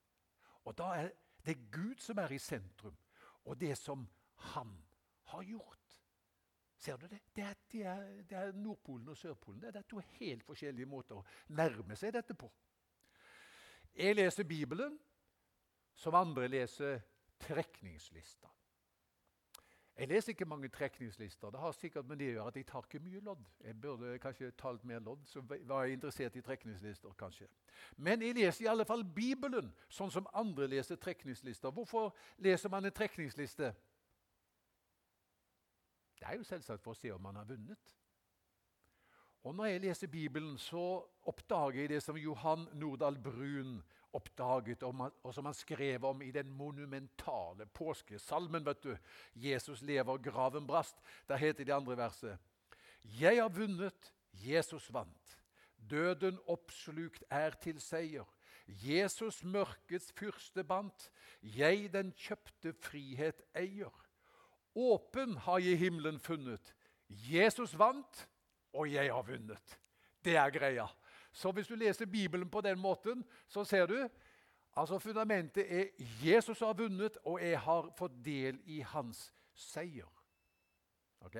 Og 0.64 0.78
Da 0.78 0.84
er 0.84 1.10
det 1.46 1.70
Gud 1.72 1.96
som 1.98 2.18
er 2.18 2.32
i 2.32 2.38
sentrum, 2.38 2.96
og 3.45 3.61
det 3.61 3.75
som 3.78 4.07
Han 4.54 4.71
har 5.23 5.42
gjort. 5.42 5.78
Ser 6.78 6.97
du 6.97 7.07
det? 7.11 7.18
Det 7.35 7.42
er, 7.42 7.54
det 7.73 7.83
er, 7.83 8.02
det 8.23 8.37
er 8.38 8.52
Nordpolen 8.52 9.09
og 9.09 9.16
Sørpolen. 9.16 9.61
Det 9.61 9.76
er 9.76 9.83
to 9.83 9.99
helt 10.21 10.45
forskjellige 10.47 10.87
måter 10.87 11.18
å 11.18 11.25
nærme 11.59 11.97
seg 11.99 12.14
dette 12.14 12.37
på. 12.38 12.47
Jeg 13.99 14.14
leser 14.14 14.47
Bibelen 14.47 14.95
som 15.99 16.14
andre 16.14 16.47
leser 16.49 17.00
trekningslista. 17.42 18.49
Jeg 19.99 20.09
leser 20.09 20.31
ikke 20.31 20.45
mange 20.45 20.69
trekningslister. 20.69 21.50
Det 21.50 21.61
har 21.61 21.73
sikkert 21.73 22.07
med 22.07 22.17
det 22.21 22.28
å 22.28 22.33
gjøre 22.33 22.50
at 22.52 22.57
jeg 22.57 22.67
tar 22.67 22.85
ikke 22.87 23.00
mye 23.02 23.21
lodd. 23.21 23.40
Jeg 23.64 23.75
burde 23.83 24.19
kanskje 24.23 24.50
talt 24.55 24.85
mer 24.87 25.00
lodd, 25.02 25.25
så 25.26 25.43
var 25.43 25.85
jeg 25.85 25.99
interessert 25.99 26.37
i 26.37 26.40
trekningslister. 26.40 27.12
kanskje. 27.19 27.49
Men 27.97 28.23
jeg 28.23 28.35
leser 28.35 28.64
i 28.64 28.69
alle 28.69 28.85
fall 28.85 29.02
Bibelen 29.05 29.73
sånn 29.88 30.11
som 30.11 30.28
andre 30.35 30.69
leser 30.71 30.97
trekningslister. 30.97 31.71
Hvorfor 31.71 32.14
leser 32.38 32.69
man 32.69 32.85
en 32.85 32.95
trekningsliste? 32.95 33.73
Det 36.19 36.26
er 36.26 36.37
jo 36.37 36.47
selvsagt 36.47 36.83
for 36.83 36.95
å 36.95 36.99
se 36.99 37.11
om 37.12 37.23
man 37.23 37.37
har 37.37 37.45
vunnet. 37.45 37.99
Og 39.43 39.55
Når 39.55 39.64
jeg 39.64 39.81
leser 39.81 40.07
Bibelen, 40.07 40.59
så 40.59 41.02
oppdager 41.26 41.81
jeg 41.81 41.88
det 41.88 42.02
som 42.02 42.17
Johan 42.17 42.69
Nordahl 42.73 43.19
Brun 43.23 43.83
oppdaget, 44.18 44.82
og 44.82 45.34
som 45.34 45.46
han 45.48 45.56
skrev 45.56 46.04
om 46.04 46.22
i 46.22 46.30
den 46.34 46.50
monumentale 46.50 47.66
påskesalmen. 47.66 48.66
vet 48.66 48.82
du. 48.82 48.96
'Jesus 49.34 49.82
lever, 49.82 50.18
graven 50.18 50.66
brast'. 50.70 51.00
Der 51.28 51.37
heter 51.37 51.64
det 51.64 51.72
andre 51.72 51.96
verset 51.96 52.38
Jeg 53.20 53.42
har 53.42 53.48
vunnet, 53.48 54.12
Jesus 54.32 54.92
vant. 54.92 55.38
Døden 55.90 56.38
oppslukt 56.46 57.25
er 57.30 57.50
til 57.50 57.80
seier. 57.80 58.26
Jesus 58.68 59.44
mørkets 59.44 60.12
fyrste 60.12 60.64
bandt. 60.64 61.10
Jeg 61.42 61.88
den 61.92 62.12
kjøpte 62.12 62.72
frihet 62.72 63.40
eier. 63.56 63.94
Åpen 64.76 65.37
har 65.46 65.58
jeg 65.58 65.78
himmelen 65.78 66.20
funnet. 66.20 66.75
Jesus 67.08 67.72
vant, 67.78 68.28
og 68.76 68.90
jeg 68.92 69.08
har 69.12 69.25
vunnet. 69.25 69.78
Det 70.25 70.37
er 70.37 70.52
greia. 70.52 70.87
Så 71.32 71.52
hvis 71.52 71.68
du 71.68 71.75
leser 71.75 72.06
Bibelen 72.06 72.50
på 72.50 72.61
den 72.61 72.78
måten, 72.78 73.25
så 73.49 73.64
ser 73.64 73.87
du 73.87 74.08
altså 74.76 74.99
fundamentet 74.99 75.66
er 75.68 75.85
Jesus 76.25 76.61
har 76.61 76.73
vunnet, 76.73 77.18
og 77.25 77.42
jeg 77.42 77.61
har 77.61 77.90
fått 77.99 78.25
del 78.25 78.61
i 78.64 78.80
hans 78.80 79.32
seier. 79.54 80.25
Ok? 81.20 81.37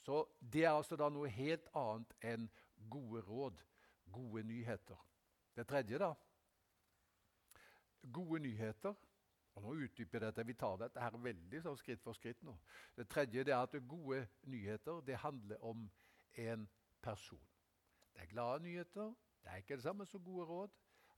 Så 0.00 0.24
det 0.52 0.64
er 0.64 0.74
altså 0.74 0.96
da 0.96 1.08
noe 1.08 1.28
helt 1.32 1.68
annet 1.74 2.14
enn 2.20 2.48
gode 2.90 3.22
råd, 3.24 3.60
gode 4.12 4.42
nyheter. 4.42 4.98
Det 5.56 5.66
tredje, 5.66 5.98
da. 5.98 6.12
Gode 8.12 8.42
nyheter. 8.42 8.94
Og 9.54 9.62
Nå 9.62 9.74
utdyper 9.86 10.18
jeg 10.18 10.26
dette. 10.26 10.46
Vi 10.46 10.56
tar 10.58 10.76
dette 10.82 11.00
her 11.00 11.16
veldig 11.22 11.62
sånn 11.62 11.78
skritt 11.78 12.02
for 12.02 12.18
skritt 12.18 12.42
nå. 12.42 12.56
Det 12.98 13.06
tredje 13.08 13.46
er 13.46 13.56
at 13.60 13.76
gode 13.88 14.24
nyheter 14.50 15.00
det 15.06 15.20
handler 15.22 15.62
om 15.62 15.86
en 16.42 16.66
person. 17.02 17.53
Det 18.14 18.22
er 18.22 18.26
glade 18.26 18.62
nyheter. 18.62 19.14
Det 19.42 19.52
er 19.52 19.56
ikke 19.56 19.76
det 19.76 19.82
samme 19.82 20.06
som 20.06 20.24
gode 20.24 20.46
råd. 20.46 20.68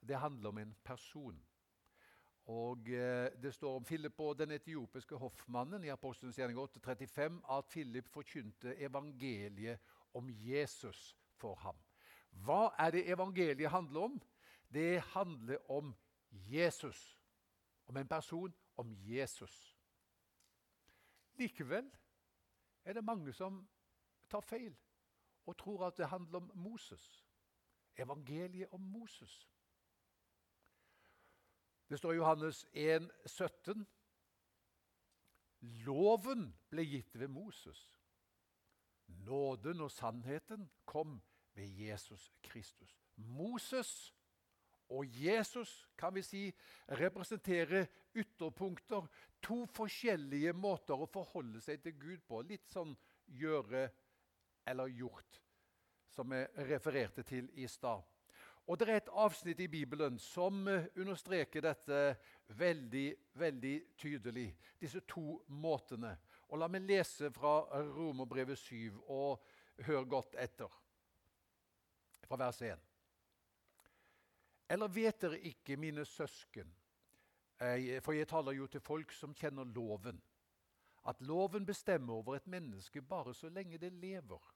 Det 0.08 0.18
handler 0.18 0.48
om 0.48 0.58
en 0.58 0.76
person. 0.84 1.46
Og 2.46 2.88
eh, 2.88 3.30
Det 3.42 3.54
står 3.54 3.76
om 3.76 3.84
Philip 3.84 4.20
og 4.20 4.38
den 4.38 4.50
etiopiske 4.50 5.16
hoffmannen 5.16 5.84
i 5.84 5.88
Apostelens 5.88 6.36
gjerning 6.36 6.58
8.35 6.58 7.40
at 7.56 7.64
Philip 7.70 8.08
forkynte 8.08 8.76
evangeliet 8.76 9.78
om 10.14 10.30
Jesus 10.30 11.16
for 11.34 11.54
ham. 11.54 11.76
Hva 12.30 12.70
er 12.78 12.90
det 12.90 13.08
evangeliet 13.10 13.70
handler 13.70 14.00
om? 14.00 14.22
Det 14.72 15.00
handler 15.00 15.70
om 15.70 15.94
Jesus. 16.30 17.22
Om 17.86 17.96
en 17.96 18.08
person, 18.08 18.54
om 18.76 18.92
Jesus. 18.92 19.76
Likevel 21.34 21.90
er 22.84 22.92
det 22.92 23.04
mange 23.04 23.32
som 23.32 23.68
tar 24.30 24.40
feil 24.40 24.76
og 25.46 25.56
tror 25.58 25.86
at 25.86 25.96
det 25.96 26.08
handler 26.08 26.38
om 26.38 26.50
Moses. 26.54 27.24
Evangeliet 27.96 28.68
om 28.72 28.80
Moses. 28.80 29.48
Det 31.88 31.98
står 31.98 32.12
i 32.12 32.16
Johannes 32.16 32.66
1, 32.72 33.10
17. 33.26 33.86
Loven 35.86 36.50
ble 36.70 36.84
gitt 36.84 37.18
ved 37.18 37.28
Moses. 37.28 37.80
Nåden 39.06 39.80
og 39.80 39.90
sannheten 39.90 40.70
kom 40.84 41.20
ved 41.54 41.68
Jesus 41.78 42.32
Kristus. 42.42 42.98
Moses 43.16 44.14
og 44.88 45.06
Jesus 45.24 45.88
kan 45.98 46.14
vi 46.14 46.22
si 46.22 46.42
representerer 46.88 47.86
ytterpunkter. 48.14 49.06
To 49.42 49.64
forskjellige 49.66 50.52
måter 50.52 50.98
å 50.98 51.08
forholde 51.10 51.60
seg 51.62 51.82
til 51.82 51.96
Gud 51.98 52.22
på. 52.26 52.42
Litt 52.42 52.66
sånn 52.70 52.94
gjøre 53.26 53.88
eller 54.66 54.92
gjort, 54.92 55.40
som 56.10 56.32
jeg 56.32 56.68
refererte 56.70 57.22
til 57.22 57.50
i 57.54 57.66
stad. 57.68 58.02
Og 58.66 58.78
Det 58.78 58.88
er 58.88 58.96
et 58.98 59.12
avsnitt 59.14 59.60
i 59.62 59.68
Bibelen 59.70 60.18
som 60.18 60.66
eh, 60.68 60.88
understreker 60.98 61.62
dette 61.62 62.16
veldig 62.58 63.14
veldig 63.38 63.76
tydelig. 63.98 64.48
Disse 64.80 65.00
to 65.06 65.38
måtene. 65.48 66.16
Og 66.48 66.58
La 66.58 66.68
meg 66.68 66.82
lese 66.86 67.30
fra 67.30 67.60
Romerbrevet 67.94 68.58
7, 68.58 68.98
og 69.06 69.42
hør 69.86 70.04
godt 70.04 70.34
etter. 70.38 70.70
Fra 72.26 72.36
vers 72.36 72.60
1. 72.62 72.82
Eller 74.68 74.90
vet 74.90 75.20
dere 75.22 75.38
ikke, 75.46 75.76
mine 75.78 76.04
søsken, 76.04 76.72
for 78.02 78.12
jeg 78.12 78.28
taler 78.28 78.56
jo 78.58 78.66
til 78.66 78.82
folk 78.82 79.12
som 79.14 79.34
kjenner 79.34 79.64
loven. 79.64 80.18
At 81.06 81.22
loven 81.22 81.66
bestemmer 81.66 82.14
over 82.14 82.34
et 82.36 82.46
menneske 82.46 83.02
bare 83.02 83.34
så 83.34 83.48
lenge 83.48 83.78
det 83.78 83.92
lever. 83.92 84.55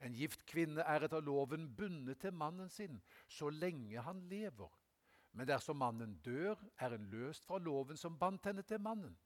En 0.00 0.14
gift 0.14 0.44
kvinne 0.46 0.84
er 0.84 1.06
etter 1.06 1.24
loven 1.24 1.70
bundet 1.76 2.20
til 2.20 2.34
mannen 2.34 2.68
sin 2.68 3.00
så 3.28 3.48
lenge 3.50 4.02
han 4.02 4.20
lever. 4.28 4.72
Men 5.32 5.48
dersom 5.48 5.76
mannen 5.76 6.18
dør, 6.24 6.56
er 6.78 6.96
hun 6.96 7.08
løst 7.12 7.44
fra 7.44 7.58
loven 7.58 7.96
som 7.96 8.18
bandt 8.18 8.46
henne 8.46 8.62
til 8.62 8.80
mannen. 8.80 9.16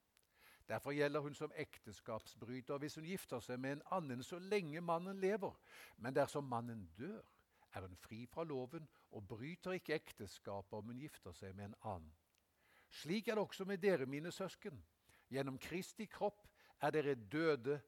Derfor 0.68 0.94
gjelder 0.94 1.20
hun 1.20 1.34
som 1.34 1.52
ekteskapsbryter 1.58 2.78
hvis 2.78 2.94
hun 2.94 3.06
gifter 3.06 3.42
seg 3.42 3.58
med 3.58 3.72
en 3.76 3.84
annen 3.96 4.22
så 4.22 4.38
lenge 4.38 4.80
mannen 4.80 5.18
lever. 5.18 5.54
Men 5.98 6.14
dersom 6.14 6.46
mannen 6.46 6.86
dør, 6.98 7.22
er 7.74 7.86
hun 7.86 7.96
fri 7.96 8.24
fra 8.26 8.44
loven 8.44 8.86
og 9.10 9.26
bryter 9.28 9.78
ikke 9.78 9.94
ekteskapet 9.98 10.78
om 10.78 10.90
hun 10.90 11.02
gifter 11.02 11.34
seg 11.34 11.54
med 11.54 11.70
en 11.70 11.78
annen. 11.82 12.12
Slik 12.90 13.28
er 13.28 13.38
det 13.38 13.42
også 13.42 13.64
med 13.64 13.78
dere, 13.78 14.06
mine 14.06 14.32
søsken. 14.34 14.78
Gjennom 15.30 15.58
Kristi 15.62 16.06
kropp 16.10 16.46
er 16.82 16.90
dere 16.90 17.14
døde 17.14 17.80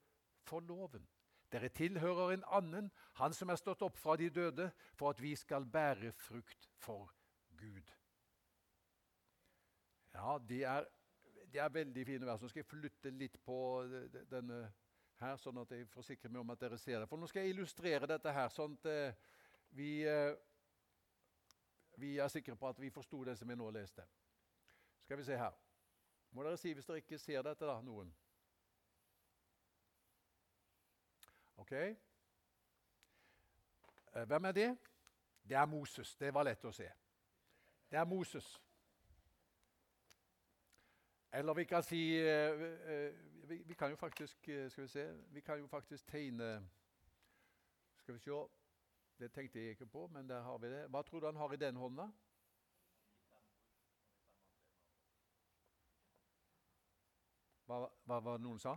for 0.46 0.62
loven. 0.62 1.06
Dere 1.52 1.68
tilhører 1.68 2.32
en 2.32 2.44
annen, 2.56 2.90
han 3.20 3.34
som 3.36 3.50
er 3.52 3.60
stått 3.60 3.82
opp 3.84 3.98
fra 4.00 4.16
de 4.16 4.30
døde, 4.32 4.70
for 4.96 5.12
at 5.12 5.20
vi 5.20 5.34
skal 5.36 5.66
bære 5.68 6.12
frukt 6.16 6.70
for 6.80 7.12
Gud. 7.60 7.90
Ja, 10.14 10.38
det 10.48 10.62
er, 10.68 10.86
de 11.52 11.58
er 11.58 11.74
veldig 11.74 12.06
fine 12.06 12.26
vers. 12.26 12.40
Nå 12.40 12.48
skal 12.48 12.62
jeg 12.62 12.70
flytte 12.70 13.12
litt 13.12 13.36
på 13.44 13.58
denne 14.30 14.62
her, 15.20 15.36
sånn 15.40 15.60
at 15.62 15.74
jeg 15.76 15.88
forsikrer 15.92 16.32
meg 16.32 16.42
om 16.42 16.54
at 16.54 16.62
dere 16.64 16.78
ser 16.80 17.02
det. 17.02 17.08
For 17.10 17.20
nå 17.20 17.28
skal 17.30 17.44
jeg 17.44 17.54
illustrere 17.54 18.08
dette 18.08 18.32
her, 18.32 18.48
sånn 18.52 18.78
at 18.80 18.88
eh, 18.90 19.20
vi, 19.76 19.90
eh, 20.08 20.32
vi 22.00 22.16
er 22.20 22.32
sikre 22.32 22.56
på 22.58 22.68
at 22.68 22.80
vi 22.80 22.92
forsto 22.92 23.22
det 23.28 23.36
som 23.40 23.52
jeg 23.52 23.60
nå 23.60 23.68
leste. 23.76 24.04
Skal 25.04 25.20
vi 25.20 25.28
se 25.28 25.38
her. 25.38 25.54
Må 26.32 26.44
dere 26.46 26.60
si 26.60 26.72
hvis 26.72 26.88
dere 26.88 27.04
ikke 27.04 27.20
ser 27.20 27.44
dette, 27.44 27.68
da, 27.68 27.76
noen. 27.84 28.12
Ok? 31.62 31.72
Eh, 31.72 31.96
hvem 34.26 34.44
er 34.44 34.52
det? 34.52 34.78
Det 35.48 35.56
er 35.56 35.66
Moses. 35.66 36.16
Det 36.16 36.34
var 36.34 36.42
lett 36.42 36.64
å 36.64 36.72
se. 36.74 36.88
Det 37.90 37.98
er 37.98 38.04
Moses. 38.04 38.48
Eller 41.32 41.54
vi 41.54 41.64
kan 41.64 41.82
si 41.86 42.00
uh, 42.18 42.62
uh, 42.62 43.14
vi, 43.48 43.74
kan 43.78 43.90
jo 43.90 43.96
faktisk 43.96 44.48
Skal 44.68 44.82
vi 44.82 44.88
se 44.88 45.04
Vi 45.32 45.40
kan 45.40 45.58
jo 45.58 45.66
faktisk 45.66 46.06
tegne 46.06 46.68
Skal 47.96 48.14
vi 48.14 48.20
se 48.20 48.30
Det 49.18 49.30
tenkte 49.32 49.58
jeg 49.58 49.70
ikke 49.70 49.86
på, 49.86 50.06
men 50.06 50.28
der 50.28 50.42
har 50.42 50.58
vi 50.58 50.66
det. 50.66 50.88
Hva 50.90 51.02
tror 51.02 51.20
du 51.20 51.26
han 51.26 51.36
har 51.36 51.52
i 51.52 51.56
den 51.56 51.76
hånda? 51.76 52.08
Hva 57.66 58.20
var 58.20 58.36
det 58.36 58.42
noen 58.42 58.58
sa? 58.58 58.76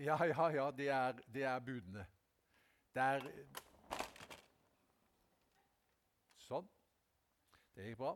Ja, 0.00 0.24
ja, 0.24 0.48
ja. 0.48 0.70
Det 0.70 0.88
er, 0.88 1.12
det 1.12 1.42
er 1.42 1.58
budene. 1.60 2.06
Det 2.94 3.02
er 3.02 3.26
Sånn. 6.40 6.70
Det 7.76 7.84
gikk 7.84 7.98
bra. 8.00 8.14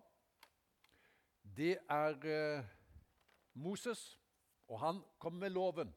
Det 1.58 1.74
er 1.92 2.24
eh, 2.36 2.70
Moses, 3.52 4.06
og 4.64 4.80
han 4.80 5.02
kom 5.20 5.36
med 5.42 5.52
loven. 5.52 5.92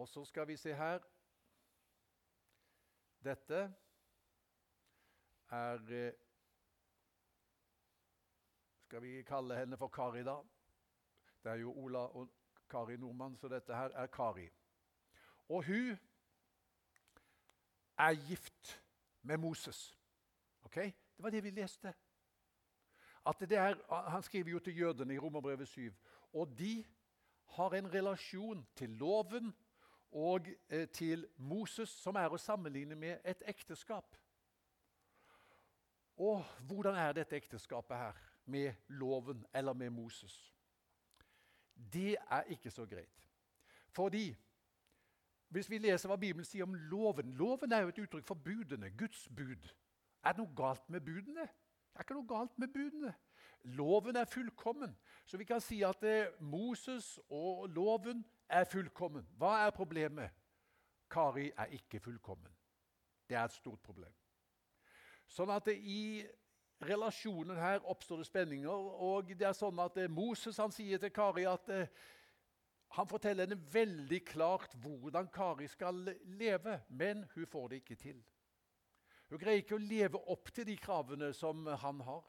Og 0.00 0.08
så 0.08 0.24
skal 0.24 0.48
vi 0.48 0.56
se 0.56 0.72
her 0.72 1.04
Dette 3.20 3.60
er 5.52 5.94
eh, 6.00 6.16
Skal 8.88 9.04
vi 9.04 9.12
kalle 9.28 9.60
henne 9.60 9.76
for 9.76 9.92
Kari, 9.92 10.24
da? 10.24 10.40
Det 11.44 11.52
er 11.52 11.62
jo 11.66 11.76
Ola 11.84 12.08
og 12.16 12.32
Kari 12.72 12.96
Nordmann, 12.96 13.36
så 13.36 13.52
dette 13.52 13.76
her 13.76 13.92
er 13.92 14.06
Kari. 14.06 14.48
Og 15.52 15.64
hun 15.66 15.98
er 17.98 18.28
gift 18.28 18.82
med 19.22 19.36
Moses. 19.36 19.98
Ok? 20.62 20.74
Det 20.74 20.94
var 21.18 21.30
det 21.30 21.44
vi 21.44 21.50
leste. 21.50 21.94
Er, 23.26 24.08
han 24.10 24.22
skriver 24.22 24.50
jo 24.50 24.58
til 24.58 24.78
jødene 24.78 25.14
i 25.14 25.18
Romerbrevet 25.18 25.68
7. 25.68 25.92
Og 26.32 26.58
de 26.58 26.84
har 27.44 27.70
en 27.70 27.94
relasjon 27.94 28.66
til 28.76 28.90
loven 28.90 29.54
og 30.10 30.46
eh, 30.68 30.88
til 30.88 31.28
Moses 31.36 31.88
som 31.88 32.16
er 32.16 32.32
å 32.32 32.40
sammenligne 32.40 32.96
med 32.96 33.20
et 33.24 33.42
ekteskap. 33.46 34.16
Og 36.16 36.44
hvordan 36.68 36.96
er 36.96 37.12
dette 37.12 37.36
ekteskapet 37.36 37.96
her 37.96 38.24
med 38.44 38.72
loven 38.88 39.44
eller 39.54 39.72
med 39.72 39.90
Moses? 39.90 40.52
Det 41.92 42.16
er 42.30 42.42
ikke 42.42 42.70
så 42.70 42.86
greit. 42.86 43.28
Fordi 43.88 44.36
hvis 45.52 45.68
vi 45.70 45.78
leser 45.78 46.08
hva 46.08 46.16
Bibelen 46.16 46.46
sier 46.48 46.64
om 46.64 46.74
loven 46.90 47.34
Loven 47.36 47.72
er 47.72 47.84
jo 47.84 47.92
et 47.92 48.00
uttrykk 48.06 48.26
for 48.26 48.40
budene, 48.40 48.90
Guds 48.96 49.26
bud. 49.36 49.68
Er 50.24 50.32
det 50.32 50.40
noe 50.40 50.56
galt 50.56 50.88
med 50.90 51.04
budene? 51.04 51.46
Det 51.92 52.00
er 52.00 52.06
ikke 52.06 52.16
noe 52.16 52.28
galt 52.30 52.58
med 52.58 52.72
budene. 52.72 53.12
Loven 53.76 54.16
er 54.16 54.24
fullkommen. 54.24 54.94
Så 55.26 55.36
vi 55.38 55.44
kan 55.44 55.60
si 55.60 55.82
at 55.86 56.02
eh, 56.08 56.32
Moses 56.40 57.18
og 57.28 57.68
loven 57.70 58.24
er 58.48 58.64
fullkommen. 58.64 59.26
Hva 59.38 59.58
er 59.66 59.74
problemet? 59.76 60.30
Kari 61.10 61.50
er 61.56 61.74
ikke 61.76 62.00
fullkommen. 62.00 62.50
Det 63.28 63.36
er 63.36 63.44
et 63.44 63.52
stort 63.52 63.82
problem. 63.84 64.12
Sånn 65.28 65.52
at 65.52 65.68
i 65.72 66.24
relasjonen 66.82 67.56
her 67.56 67.84
oppstår 67.88 68.22
det 68.22 68.26
spenninger. 68.26 68.88
Og 69.04 69.30
det 69.30 69.46
er 69.46 69.56
sånn 69.56 69.78
at 69.84 69.96
eh, 70.00 70.10
Moses 70.10 70.58
han 70.60 70.74
sier 70.74 71.00
til 71.02 71.12
Kari 71.14 71.46
at 71.48 71.70
eh, 71.72 71.92
han 72.92 73.08
forteller 73.08 73.46
henne 73.46 73.72
veldig 73.72 74.20
klart 74.28 74.74
hvordan 74.82 75.30
Kari 75.32 75.68
skal 75.70 76.02
leve, 76.36 76.80
men 76.88 77.24
hun 77.34 77.46
får 77.48 77.68
det 77.72 77.82
ikke 77.82 77.98
til. 78.00 78.18
Hun 79.32 79.40
greier 79.40 79.62
ikke 79.62 79.78
å 79.78 79.80
leve 79.80 80.20
opp 80.32 80.50
til 80.52 80.66
de 80.68 80.76
kravene 80.76 81.30
som 81.32 81.64
han 81.64 82.02
har. 82.04 82.24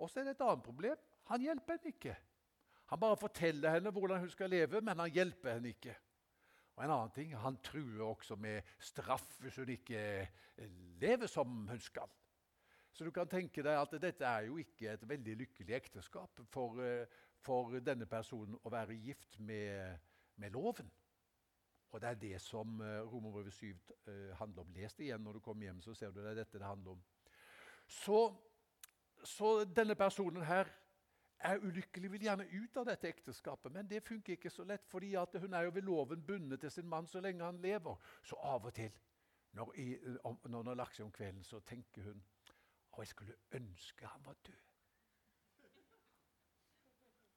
Og 0.00 0.08
så 0.08 0.22
er 0.22 0.30
det 0.30 0.38
et 0.38 0.44
annet 0.46 0.64
problem. 0.64 1.02
Han 1.28 1.44
hjelper 1.44 1.76
henne 1.76 1.92
ikke. 1.92 2.14
Han 2.90 3.02
bare 3.02 3.18
forteller 3.20 3.76
henne 3.76 3.92
hvordan 3.92 4.22
hun 4.24 4.32
skal 4.32 4.50
leve, 4.50 4.80
men 4.80 4.98
han 5.04 5.12
hjelper 5.12 5.58
henne 5.58 5.74
ikke. 5.74 5.92
Og 6.78 6.84
en 6.86 6.94
annen 6.94 7.12
ting, 7.12 7.36
Han 7.36 7.58
truer 7.60 8.06
også 8.06 8.36
med 8.40 8.62
straff 8.80 9.36
hvis 9.42 9.60
hun 9.60 9.68
ikke 9.68 10.00
lever 11.02 11.28
som 11.28 11.66
hun 11.68 11.80
skal. 11.80 12.08
Så 12.92 13.04
du 13.04 13.12
kan 13.14 13.28
tenke 13.28 13.62
deg 13.62 13.76
at 13.76 13.92
dette 14.02 14.24
er 14.26 14.48
jo 14.48 14.56
ikke 14.58 14.94
et 14.94 15.04
veldig 15.08 15.36
lykkelig 15.44 15.76
ekteskap 15.76 16.40
for, 16.50 16.80
eh, 16.82 17.06
for 17.40 17.78
denne 17.84 18.06
personen 18.06 18.58
å 18.64 18.72
være 18.72 18.98
gift 19.00 19.38
med, 19.40 19.98
med 20.36 20.52
loven. 20.54 20.90
Og 21.90 22.00
det 22.02 22.08
er 22.08 22.20
det 22.20 22.36
som 22.42 22.80
uh, 22.80 23.00
Romerbrevet 23.10 23.52
7 23.52 23.70
uh, 23.70 24.36
handler 24.38 24.62
om. 24.62 24.74
Les 24.76 24.94
det 24.94 25.08
igjen 25.08 25.24
når 25.24 25.38
du 25.38 25.40
kommer 25.44 25.66
hjem, 25.66 25.80
så 25.82 25.94
ser 25.94 26.12
du 26.14 26.20
det 26.20 26.30
er 26.30 26.42
dette 26.42 26.60
det 26.60 26.68
handler 26.68 26.94
om. 26.94 27.02
Så, 27.90 28.20
så 29.26 29.64
denne 29.66 29.96
personen 29.98 30.46
her 30.46 30.70
er 31.40 31.58
ulykkelig, 31.64 32.12
vil 32.12 32.22
gjerne 32.22 32.46
ut 32.52 32.76
av 32.76 32.86
dette 32.86 33.08
ekteskapet. 33.08 33.72
Men 33.72 33.88
det 33.90 34.02
funker 34.06 34.36
ikke 34.36 34.52
så 34.52 34.64
lett, 34.64 34.86
fordi 34.86 35.14
hun 35.16 35.54
er 35.54 35.66
jo 35.66 35.74
ved 35.74 35.82
loven 35.82 36.26
bundet 36.26 36.60
til 36.60 36.70
sin 36.70 36.88
mann 36.88 37.08
så 37.08 37.20
lenge 37.20 37.44
han 37.44 37.60
lever. 37.60 37.96
Så 38.22 38.36
av 38.36 38.66
og 38.66 38.74
til, 38.74 38.92
når, 39.52 39.72
i, 39.80 39.88
om, 40.24 40.38
når 40.44 40.58
hun 40.58 40.72
har 40.72 40.82
lagt 40.84 40.96
seg 40.96 41.08
om 41.08 41.12
kvelden, 41.12 41.44
så 41.44 41.60
tenker 41.60 42.06
hun 42.06 42.22
å, 42.92 43.00
jeg 43.00 43.14
skulle 43.14 43.38
ønske 43.56 44.06
han 44.06 44.26
var 44.26 44.38
død. 44.46 44.69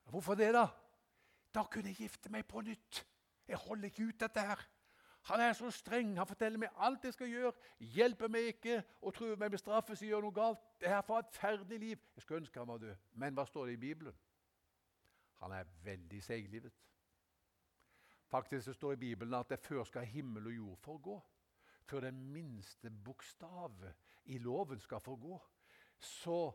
Hvorfor 0.10 0.36
det, 0.36 0.54
da? 0.54 0.68
Da 1.54 1.64
kunne 1.64 1.92
jeg 1.92 1.96
gifte 1.96 2.32
meg 2.34 2.46
på 2.50 2.62
nytt. 2.62 3.06
Jeg 3.48 3.58
holder 3.58 3.86
ikke 3.86 4.08
ut 4.10 4.20
dette 4.20 4.42
her. 4.42 4.62
Han 5.24 5.40
er 5.40 5.54
så 5.54 5.72
streng. 5.72 6.18
Han 6.18 6.28
forteller 6.28 6.60
meg 6.60 6.70
alt 6.78 7.06
jeg 7.06 7.14
skal 7.16 7.30
gjøre. 7.32 7.54
Hjelper 7.96 8.32
meg 8.32 8.50
ikke 8.54 8.82
og 9.02 9.14
truer 9.16 9.40
meg 9.40 9.54
med 9.54 9.62
straff 9.62 9.88
hvis 9.88 10.04
jeg 10.04 10.12
gjør 10.12 10.26
noe 10.26 10.36
galt. 10.36 10.64
Det 10.82 10.90
er 10.92 11.28
ferdig 11.32 11.80
liv. 11.80 12.00
Jeg 12.16 12.22
skulle 12.22 12.42
ønske 12.42 12.60
han 12.60 12.68
var 12.68 12.82
død. 12.82 12.96
Men 13.14 13.38
hva 13.38 13.46
står 13.48 13.70
det 13.70 13.78
i 13.78 13.84
Bibelen? 13.86 14.18
Han 15.44 15.52
er 15.52 15.70
veldig 15.84 16.24
seiglivet. 16.24 16.74
Faktisk 18.28 18.68
det 18.68 18.76
står 18.76 18.94
i 18.94 19.02
Bibelen 19.06 19.34
at 19.34 19.50
det 19.50 19.60
før 19.60 19.84
skal 19.84 20.06
himmel 20.06 20.48
og 20.48 20.56
jord 20.56 20.78
forgå. 20.78 21.24
Før 21.86 22.00
den 22.00 22.20
minste 22.34 22.90
bokstav 22.90 23.84
i 24.26 24.38
loven 24.38 24.80
skal 24.80 25.00
forgå. 25.00 25.40
Så 26.00 26.52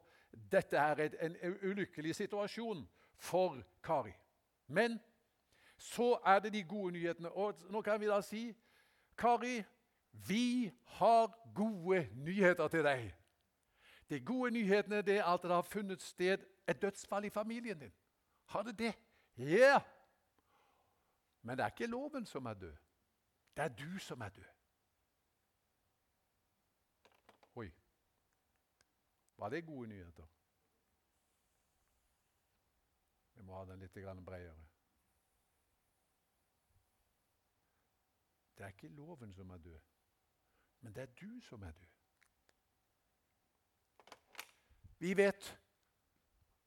dette 0.52 0.76
er 0.76 1.08
en 1.20 1.37
ulykkelig 1.62 2.14
situasjon 2.14 2.88
for 3.18 3.62
Kari. 3.83 4.12
Men 4.66 5.00
så 5.76 6.18
er 6.26 6.38
det 6.38 6.52
de 6.52 6.64
gode 6.64 6.92
nyhetene. 6.92 7.31
Og 7.31 7.54
nå 7.70 7.83
kan 7.83 8.00
vi 8.00 8.07
da 8.07 8.20
si 8.22 8.57
Kari, 9.18 9.62
vi 10.12 10.72
har 10.85 11.52
gode 11.54 12.09
nyheter 12.14 12.68
til 12.68 12.85
deg. 12.85 13.14
De 14.11 14.20
gode 14.20 14.50
nyhetene 14.50 15.02
er 15.02 15.24
at 15.24 15.42
det 15.42 15.50
har 15.50 15.62
funnet 15.62 16.02
sted 16.02 16.38
et 16.68 16.83
dødsfall 16.83 17.24
i 17.24 17.31
familien 17.31 17.78
din. 17.78 17.92
Har 18.46 18.62
det 18.62 18.78
det? 18.78 18.94
Ja! 19.38 19.44
Yeah. 19.44 19.81
Men 21.42 21.59
det 21.59 21.64
er 21.64 21.68
ikke 21.68 21.87
loven 21.87 22.26
som 22.26 22.46
er 22.46 22.54
død. 22.54 22.76
Det 23.57 23.64
er 23.64 23.68
du 23.68 23.98
som 23.98 24.20
er 24.20 24.28
død. 24.28 24.44
Oi. 27.54 27.70
Var 29.37 29.48
det 29.48 29.66
gode 29.66 29.88
nyheter? 29.88 30.24
Dra 33.48 33.64
den 33.64 33.80
litt 33.80 33.94
bredere. 33.94 34.66
Det 38.56 38.64
er 38.66 38.74
ikke 38.74 38.88
loven 38.88 39.32
som 39.32 39.50
er 39.54 39.62
død, 39.62 39.80
men 40.80 40.94
det 40.94 41.02
er 41.02 41.14
du 41.20 41.40
som 41.46 41.62
er 41.62 41.72
død. 41.72 41.94
Vi 44.98 45.16
vet 45.16 45.58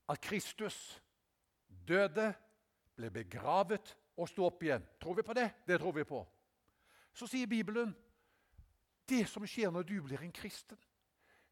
at 0.09 0.21
Kristus 0.21 1.01
døde, 1.67 2.33
ble 2.95 3.09
begravet 3.11 3.95
og 4.19 4.29
sto 4.29 4.45
opp 4.45 4.63
igjen. 4.63 4.83
Tror 5.01 5.15
vi 5.17 5.23
på 5.25 5.33
det? 5.33 5.47
Det 5.67 5.79
tror 5.79 5.95
vi 5.95 6.03
på. 6.07 6.19
Så 7.13 7.27
sier 7.27 7.47
Bibelen 7.47 7.93
det 9.09 9.25
som 9.27 9.43
skjer 9.47 9.71
når 9.71 9.87
du 9.87 9.97
blir 10.03 10.21
en 10.23 10.31
kristen, 10.35 10.79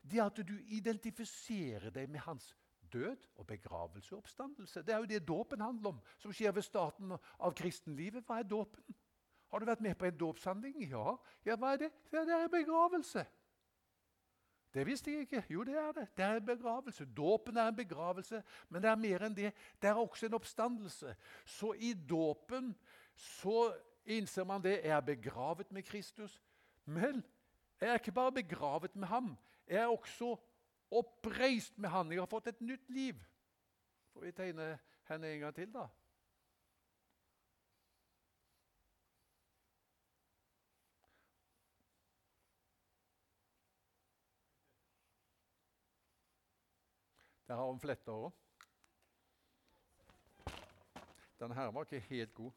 det 0.01 0.19
er 0.19 0.29
at 0.29 0.39
du 0.47 0.55
identifiserer 0.71 1.91
deg 1.91 2.11
med 2.11 2.23
hans 2.23 2.53
død 2.93 3.27
og 3.35 3.47
begravelse 3.47 4.15
og 4.15 4.23
oppstandelse. 4.23 4.81
Det 4.81 4.93
er 4.93 4.97
jo 4.97 5.09
det 5.09 5.27
dåpen 5.27 5.61
handler 5.61 5.89
om, 5.93 6.01
som 6.17 6.33
skjer 6.33 6.51
ved 6.55 6.65
starten 6.65 7.13
av 7.15 7.53
kristenlivet. 7.55 8.25
Hva 8.27 8.39
er 8.39 8.49
dåpen? 8.49 8.95
Har 9.49 9.59
du 9.59 9.65
vært 9.65 9.81
med 9.81 9.97
på 9.97 10.05
en 10.05 10.17
dåpshandling? 10.17 10.77
Ja. 10.89 11.15
ja. 11.45 11.57
Hva 11.57 11.73
er 11.73 11.85
det? 11.85 11.91
Ja, 12.13 12.23
det 12.25 12.35
er 12.37 12.51
begravelse. 12.53 13.25
Det 14.73 14.85
visste 14.85 15.11
jeg 15.11 15.25
ikke. 15.25 15.43
Jo, 15.49 15.63
det 15.65 15.77
er 15.81 15.91
det. 15.91 16.07
Det 16.17 16.25
er 16.25 16.37
en 16.37 16.45
begravelse. 16.45 17.05
Dåpen 17.17 17.57
er 17.57 17.71
en 17.71 17.75
begravelse, 17.75 18.43
men 18.69 18.83
det 18.83 18.89
er 18.91 19.01
mer 19.01 19.25
enn 19.25 19.35
det. 19.35 19.53
Det 19.81 19.89
er 19.89 19.97
også 19.97 20.27
en 20.27 20.37
oppstandelse. 20.37 21.15
Så 21.45 21.73
i 21.73 21.93
dåpen 21.93 22.75
så 23.15 23.71
innser 24.05 24.45
man 24.45 24.61
det. 24.61 24.81
Jeg 24.83 24.93
er 24.97 25.01
begravet 25.05 25.71
med 25.71 25.83
Kristus. 25.83 26.41
Men 26.85 27.23
jeg 27.81 27.89
er 27.89 27.97
ikke 27.97 28.11
bare 28.11 28.31
begravet 28.31 28.95
med 28.95 29.07
ham. 29.07 29.37
Jeg 29.67 29.81
er 29.81 29.87
også 29.87 30.35
oppreist 30.91 31.77
med 31.77 31.89
Han. 31.89 32.11
Jeg 32.11 32.21
har 32.21 32.27
fått 32.31 32.47
et 32.47 32.61
nytt 32.61 32.89
liv. 32.89 33.19
Får 34.13 34.21
vi 34.25 34.31
tegne 34.31 34.69
henne 35.09 35.33
en 35.33 35.39
gang 35.39 35.55
til, 35.55 35.73
da? 35.73 35.87
Der 47.49 47.55
har 47.55 47.65
hun 47.65 47.79
fletta 47.81 48.13
òg. 48.13 48.33
Den 51.39 51.51
her 51.51 51.71
var 51.73 51.87
ikke 51.87 51.99
helt 51.99 52.33
god. 52.37 52.51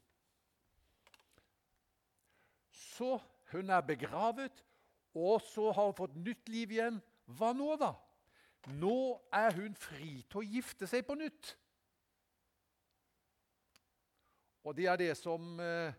Så 2.71 3.21
hun 3.53 3.71
er 3.71 3.81
begravet, 3.81 4.64
og 5.14 5.40
så 5.40 5.71
har 5.73 5.85
hun 5.85 5.97
fått 5.97 6.16
nytt 6.16 6.49
liv 6.49 6.75
igjen. 6.77 7.01
Hva 7.25 7.55
nå, 7.57 7.71
da? 7.81 7.95
Nå 8.66 9.20
er 9.33 9.55
hun 9.59 9.75
fri 9.75 10.20
til 10.31 10.38
å 10.38 10.46
gifte 10.46 10.87
seg 10.87 11.03
på 11.07 11.16
nytt. 11.18 11.57
Og 14.62 14.77
det 14.79 14.87
er 14.87 15.01
det 15.01 15.12
som 15.18 15.59
eh, 15.61 15.94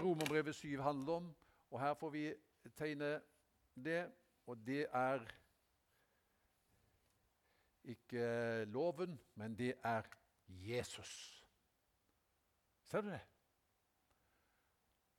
Romerbrevet 0.00 0.56
7 0.56 0.80
handler 0.80 1.20
om. 1.20 1.26
Og 1.70 1.80
her 1.80 1.94
får 2.00 2.10
vi 2.14 2.24
tegne 2.78 3.18
det, 3.84 4.06
og 4.46 4.62
det 4.64 4.86
er 4.88 5.26
ikke 7.84 8.64
loven, 8.72 9.20
men 9.34 9.58
det 9.58 9.74
er 9.84 10.08
Jesus. 10.48 11.12
Ser 12.82 13.04
du 13.04 13.10
det? 13.10 13.20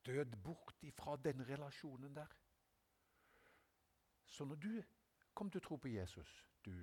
Død 0.06 0.36
bort 0.44 0.76
ifra 0.82 1.16
den 1.16 1.46
relasjonen 1.50 2.16
der. 2.16 2.34
Så 4.26 4.46
når 4.46 4.56
du 4.56 4.84
kom 5.34 5.52
til 5.52 5.62
å 5.62 5.68
tro 5.68 5.78
på 5.78 5.92
Jesus 5.92 6.32
du, 6.68 6.78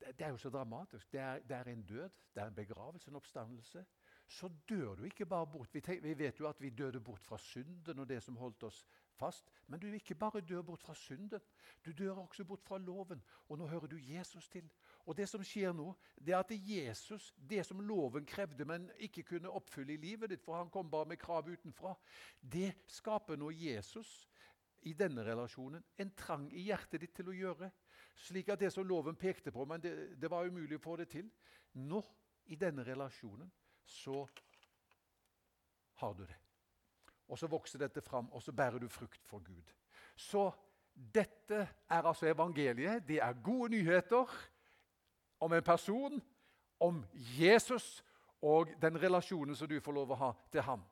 det, 0.00 0.18
det, 0.18 0.26
er 0.26 0.30
jo 0.30 0.36
så 0.36 0.50
dramatisk. 0.50 1.12
Det 1.12 1.20
er, 1.20 1.38
det 1.38 1.56
er, 1.56 1.64
en 1.64 1.82
død, 1.82 2.08
det 2.34 2.42
er 2.42 2.46
en 2.46 2.54
begravelse, 2.54 3.10
en 3.10 3.16
oppstandelse. 3.16 3.84
Så 4.26 4.50
dør 4.68 4.94
du 4.94 5.04
ikke 5.04 5.26
bare 5.26 5.46
bort. 5.46 5.74
Vi, 5.74 5.80
tenk, 5.80 6.02
vi 6.02 6.18
vet 6.18 6.40
jo 6.40 6.48
at 6.48 6.60
vi 6.60 6.70
døde 6.70 7.00
bort 7.00 7.24
fra 7.24 7.38
synden 7.38 7.98
og 7.98 8.08
det 8.08 8.22
som 8.22 8.36
holdt 8.36 8.62
oss 8.62 8.86
fast. 9.18 9.50
Men 9.66 9.80
du 9.80 9.86
ikke 9.92 10.14
bare 10.14 10.40
dør 10.40 10.62
bort 10.62 10.82
fra 10.82 10.94
synden, 10.94 11.40
du 11.86 11.92
dør 11.92 12.22
også 12.24 12.44
bort 12.44 12.64
fra 12.64 12.78
loven. 12.78 13.22
Og 13.48 13.58
nå 13.58 13.66
hører 13.66 13.86
du 13.86 13.98
Jesus 13.98 14.48
til. 14.48 14.70
Og 15.06 15.16
det 15.16 15.28
som 15.28 15.44
skjer 15.44 15.72
nå, 15.76 15.92
det 16.16 16.34
er 16.34 16.38
at 16.38 16.54
Jesus, 16.54 17.34
det 17.36 17.66
som 17.66 17.80
loven 17.80 18.26
krevde, 18.26 18.64
men 18.64 18.90
ikke 18.98 19.22
kunne 19.22 19.50
oppfylle 19.50 19.92
i 19.92 20.00
livet 20.00 20.30
ditt, 20.30 20.44
for 20.44 20.56
han 20.56 20.70
kom 20.70 20.90
bare 20.90 21.10
med 21.12 21.20
krav 21.20 21.48
utenfra, 21.48 21.94
det 22.40 22.72
skaper 22.86 23.36
nå 23.36 23.50
Jesus 23.50 24.28
i 24.82 24.92
denne 24.98 25.24
relasjonen 25.26 25.82
en 25.98 26.10
trang 26.18 26.48
i 26.52 26.66
hjertet 26.70 27.02
ditt 27.02 27.14
til 27.18 27.30
å 27.30 27.36
gjøre. 27.36 27.70
Slik 28.14 28.48
at 28.48 28.60
det 28.60 28.72
som 28.72 28.86
loven 28.86 29.16
pekte 29.16 29.50
på, 29.50 29.64
men 29.64 29.80
det, 29.80 30.20
det 30.20 30.30
var 30.30 30.46
umulig 30.46 30.76
å 30.76 30.82
få 30.84 30.96
det 31.00 31.08
til. 31.12 31.30
Nå, 31.80 32.02
i 32.52 32.56
denne 32.56 32.84
relasjonen, 32.84 33.50
så 33.84 34.26
har 36.02 36.14
du 36.14 36.24
det. 36.26 36.38
Og 37.28 37.38
så 37.38 37.48
vokser 37.48 37.80
dette 37.80 38.02
fram, 38.04 38.28
og 38.32 38.42
så 38.42 38.52
bærer 38.52 38.78
du 38.78 38.88
frukt 38.88 39.24
for 39.26 39.40
Gud. 39.44 39.72
Så 40.16 40.50
dette 40.92 41.68
er 41.88 42.02
altså 42.02 42.26
evangeliet. 42.28 43.06
Det 43.08 43.20
er 43.22 43.42
gode 43.42 43.70
nyheter 43.72 44.28
om 45.40 45.52
en 45.52 45.62
person, 45.62 46.22
om 46.80 47.04
Jesus 47.38 48.04
og 48.42 48.74
den 48.82 49.02
relasjonen 49.02 49.56
som 49.56 49.68
du 49.68 49.80
får 49.80 49.94
lov 49.94 50.12
å 50.12 50.18
ha 50.18 50.32
til 50.52 50.66
ham. 50.66 50.82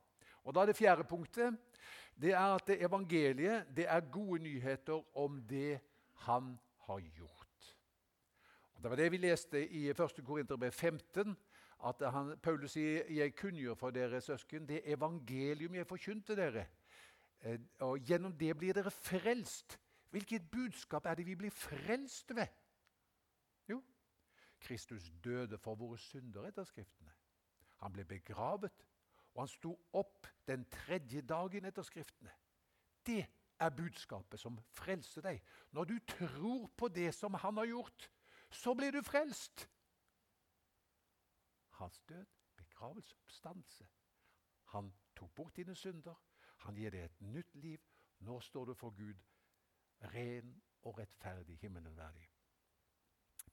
Og 0.44 0.54
da 0.54 0.62
er 0.62 0.72
Det 0.72 0.76
fjerde 0.76 1.04
punktet 1.04 1.56
det 2.20 2.32
er 2.32 2.54
at 2.54 2.70
evangeliet 2.70 3.66
det 3.76 3.86
er 3.88 4.10
gode 4.12 4.42
nyheter 4.42 5.02
om 5.16 5.40
det 5.48 5.80
han 6.26 6.58
har 6.90 7.06
gjort. 7.14 7.76
Og 8.74 8.82
Det 8.82 8.90
var 8.90 8.96
det 8.96 9.12
vi 9.12 9.22
leste 9.22 9.62
i 9.68 9.88
1. 9.90 10.20
Korinterbrev 10.24 10.72
15 10.72 11.36
at 11.84 12.12
han, 12.12 12.38
Paulus 12.42 12.72
sier 12.72 13.04
'Jeg 13.08 13.34
kunngjør 13.36 13.74
for 13.74 13.90
dere, 13.90 14.20
søsken, 14.20 14.68
det 14.68 14.82
evangelium 14.84 15.74
jeg 15.74 15.86
forkynte 15.86 16.36
dere'. 16.36 16.66
Eh, 17.40 17.58
og 17.80 17.98
Gjennom 17.98 18.38
det 18.38 18.56
blir 18.58 18.72
dere 18.72 18.90
frelst. 18.90 19.80
Hvilket 20.10 20.50
budskap 20.50 21.06
er 21.06 21.14
det 21.14 21.26
vi 21.26 21.34
blir 21.34 21.50
frelst 21.50 22.34
ved? 22.36 22.46
Jo, 23.68 23.82
Kristus 24.60 25.10
døde 25.24 25.58
for 25.58 25.74
våre 25.74 25.98
synder 25.98 26.48
etter 26.48 26.64
Skriftene. 26.64 27.12
Han 27.76 27.92
ble 27.92 28.04
begravet, 28.04 28.86
og 29.34 29.42
han 29.42 29.48
sto 29.48 29.80
opp 29.92 30.26
den 30.48 30.64
tredje 30.64 31.22
dagen 31.22 31.64
etter 31.64 31.82
Skriftene. 31.82 32.30
Det 33.06 33.26
er 33.60 33.70
budskapet 33.76 34.40
som 34.40 34.58
frelser 34.74 35.24
deg. 35.26 35.42
Når 35.72 35.84
du 35.84 35.98
tror 36.08 36.66
på 36.76 36.88
det 36.88 37.14
som 37.14 37.34
han 37.34 37.56
har 37.56 37.68
gjort, 37.68 38.10
så 38.50 38.74
blir 38.74 38.90
du 38.92 39.02
frelst 39.02 39.68
hans 41.80 42.00
død, 42.08 42.26
begravelse, 42.56 43.14
oppstandelse. 43.22 43.88
Han 44.64 44.92
tok 45.16 45.34
bort 45.34 45.56
dine 45.56 45.74
synder. 45.74 46.14
Han 46.56 46.76
gir 46.76 46.90
deg 46.90 47.04
et 47.04 47.20
nytt 47.20 47.54
liv. 47.54 47.80
Nå 48.20 48.40
står 48.40 48.64
du 48.64 48.74
for 48.74 48.90
Gud, 48.90 49.16
ren 50.14 50.62
og 50.82 50.98
rettferdig, 50.98 51.56
himmelen 51.62 51.96
verdig. 51.96 52.28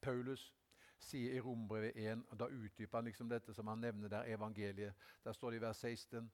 Paulus 0.01 0.53
sier 0.99 1.33
i 1.33 1.39
Rombrevet 1.39 1.95
1, 1.95 2.25
og 2.29 2.39
da 2.39 2.49
utdyper 2.51 2.97
han 2.97 3.07
liksom 3.07 3.29
dette 3.29 3.53
som 3.53 3.67
han 3.67 3.79
nevner 3.79 4.11
der, 4.11 4.27
evangeliet. 4.33 4.93
Der 5.23 5.33
står 5.33 5.51
det 5.51 5.57
i 5.57 5.61
vers 5.61 5.77
16.: 5.77 6.31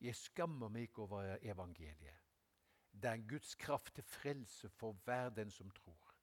Jeg 0.00 0.16
skammer 0.16 0.68
meg 0.68 0.82
ikke 0.82 1.02
over 1.02 1.38
evangeliet. 1.42 2.29
Det 2.92 3.04
er 3.04 3.12
en 3.12 3.28
Guds 3.28 3.54
kraft 3.54 3.94
til 3.94 4.04
frelse 4.04 4.68
for 4.68 4.92
hver 4.92 5.28
den 5.28 5.50
som 5.50 5.70
tror. 5.70 6.14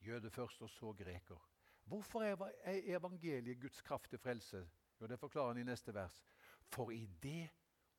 Jøde 0.00 0.30
først, 0.30 0.62
og 0.62 0.70
så 0.70 0.92
greker. 0.92 1.48
Hvorfor 1.84 2.22
er 2.22 2.52
evangeliet 2.64 3.60
Guds 3.60 3.80
kraft 3.80 4.10
til 4.10 4.18
frelse? 4.18 4.70
Jo, 5.00 5.06
Det 5.06 5.18
forklarer 5.18 5.48
han 5.48 5.58
i 5.58 5.62
neste 5.62 5.94
vers. 5.94 6.24
For 6.62 6.90
i 6.90 7.06
det 7.06 7.50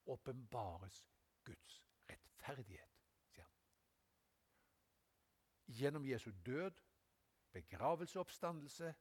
åpenbares 0.05 1.05
Guds 1.43 1.83
rettferdighet, 2.09 2.99
sier 3.33 3.43
han. 3.43 3.53
Gjennom 5.67 6.05
Jesu 6.05 6.31
død, 6.45 6.71
begravelse 7.51 8.19
og 8.19 8.25
oppstandelse 8.25 8.95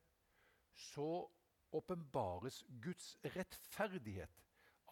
så 0.75 1.29
åpenbares 1.73 2.65
Guds 2.83 3.17
rettferdighet 3.25 4.43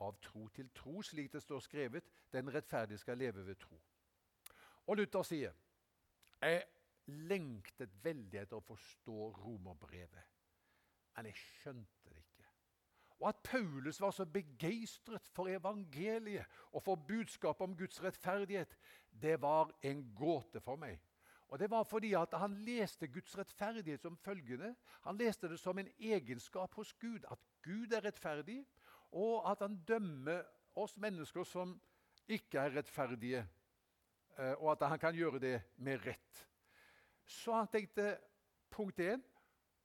av 0.00 0.16
tro 0.22 0.48
til 0.48 0.70
tro, 0.74 1.02
slik 1.02 1.32
det 1.32 1.42
står 1.42 1.60
skrevet. 1.64 2.04
Den 2.32 2.52
rettferdige 2.54 2.98
skal 2.98 3.18
leve 3.18 3.46
ved 3.46 3.58
tro. 3.60 3.80
Og 4.86 4.96
Luther 4.96 5.22
sier 5.22 5.56
jeg 6.40 6.62
lengtet 7.28 7.92
veldig 8.04 8.40
etter 8.40 8.56
å 8.56 8.64
forstå 8.64 9.30
romerbrevet. 9.42 10.36
Men 11.16 11.28
jeg 11.28 11.36
skjønte 11.36 12.08
det 12.08 12.22
ikke. 12.22 12.46
Og 13.20 13.28
at 13.28 13.42
Paulus 13.44 14.00
var 14.00 14.14
så 14.16 14.24
begeistret 14.24 15.28
for 15.34 15.50
evangeliet 15.52 16.48
og 16.72 16.82
for 16.82 17.02
budskapet 17.08 17.66
om 17.66 17.76
Guds 17.76 18.00
rettferdighet, 18.02 18.76
det 19.10 19.36
var 19.42 19.74
en 19.84 20.04
gåte 20.16 20.62
for 20.64 20.80
meg. 20.80 21.00
Og 21.50 21.58
Det 21.58 21.70
var 21.70 21.82
fordi 21.82 22.12
at 22.14 22.34
han 22.38 22.54
leste 22.54 23.08
Guds 23.08 23.38
rettferdighet 23.38 24.02
som 24.02 24.16
følgende. 24.16 24.74
Han 25.02 25.18
leste 25.18 25.48
det 25.48 25.58
som 25.58 25.78
en 25.78 25.88
egenskap 25.98 26.74
hos 26.74 26.92
Gud, 26.92 27.24
at 27.30 27.38
Gud 27.62 27.92
er 27.92 28.04
rettferdig, 28.04 28.66
og 29.12 29.50
at 29.50 29.64
han 29.64 29.78
dømmer 29.88 30.44
oss 30.78 30.96
mennesker 31.00 31.44
som 31.44 31.74
ikke 32.30 32.60
er 32.60 32.76
rettferdige, 32.76 33.42
eh, 34.38 34.54
og 34.58 34.72
at 34.72 34.88
han 34.88 34.98
kan 34.98 35.14
gjøre 35.14 35.40
det 35.42 35.56
med 35.76 36.06
rett. 36.06 36.46
Så 37.26 37.54
han 37.54 37.70
tenkte 37.70 38.16
punkt 38.70 39.00
én 39.00 39.22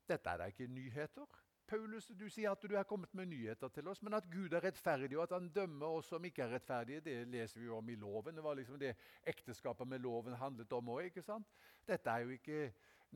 dette 0.06 0.30
er 0.30 0.38
da 0.38 0.46
ikke 0.46 0.68
nyheter. 0.70 1.26
Paulus, 1.66 2.12
du 2.14 2.28
sier 2.30 2.52
at 2.52 2.62
du 2.62 2.76
er 2.78 2.86
kommet 2.86 3.14
med 3.18 3.26
nyheter 3.32 3.72
til 3.74 3.88
oss, 3.90 4.04
men 4.06 4.14
at 4.14 4.28
Gud 4.30 4.54
er 4.54 4.62
rettferdig, 4.62 5.18
og 5.18 5.24
at 5.24 5.34
han 5.34 5.48
dømmer 5.50 5.98
oss 5.98 6.12
som 6.14 6.26
ikke 6.26 6.44
er 6.46 6.52
rettferdige, 6.54 7.02
det 7.02 7.16
leser 7.28 7.60
vi 7.60 7.66
jo 7.66 7.80
om 7.80 7.90
i 7.90 7.96
loven. 7.98 8.36
Det 8.38 8.44
var 8.46 8.54
liksom 8.60 8.78
det 8.80 8.94
ekteskapet 9.26 9.88
med 9.88 10.04
loven 10.06 10.38
handlet 10.38 10.74
om 10.78 10.92
òg. 10.94 11.18
Dette 11.88 12.12
er 12.12 12.22
jo 12.22 12.36
ikke 12.38 12.68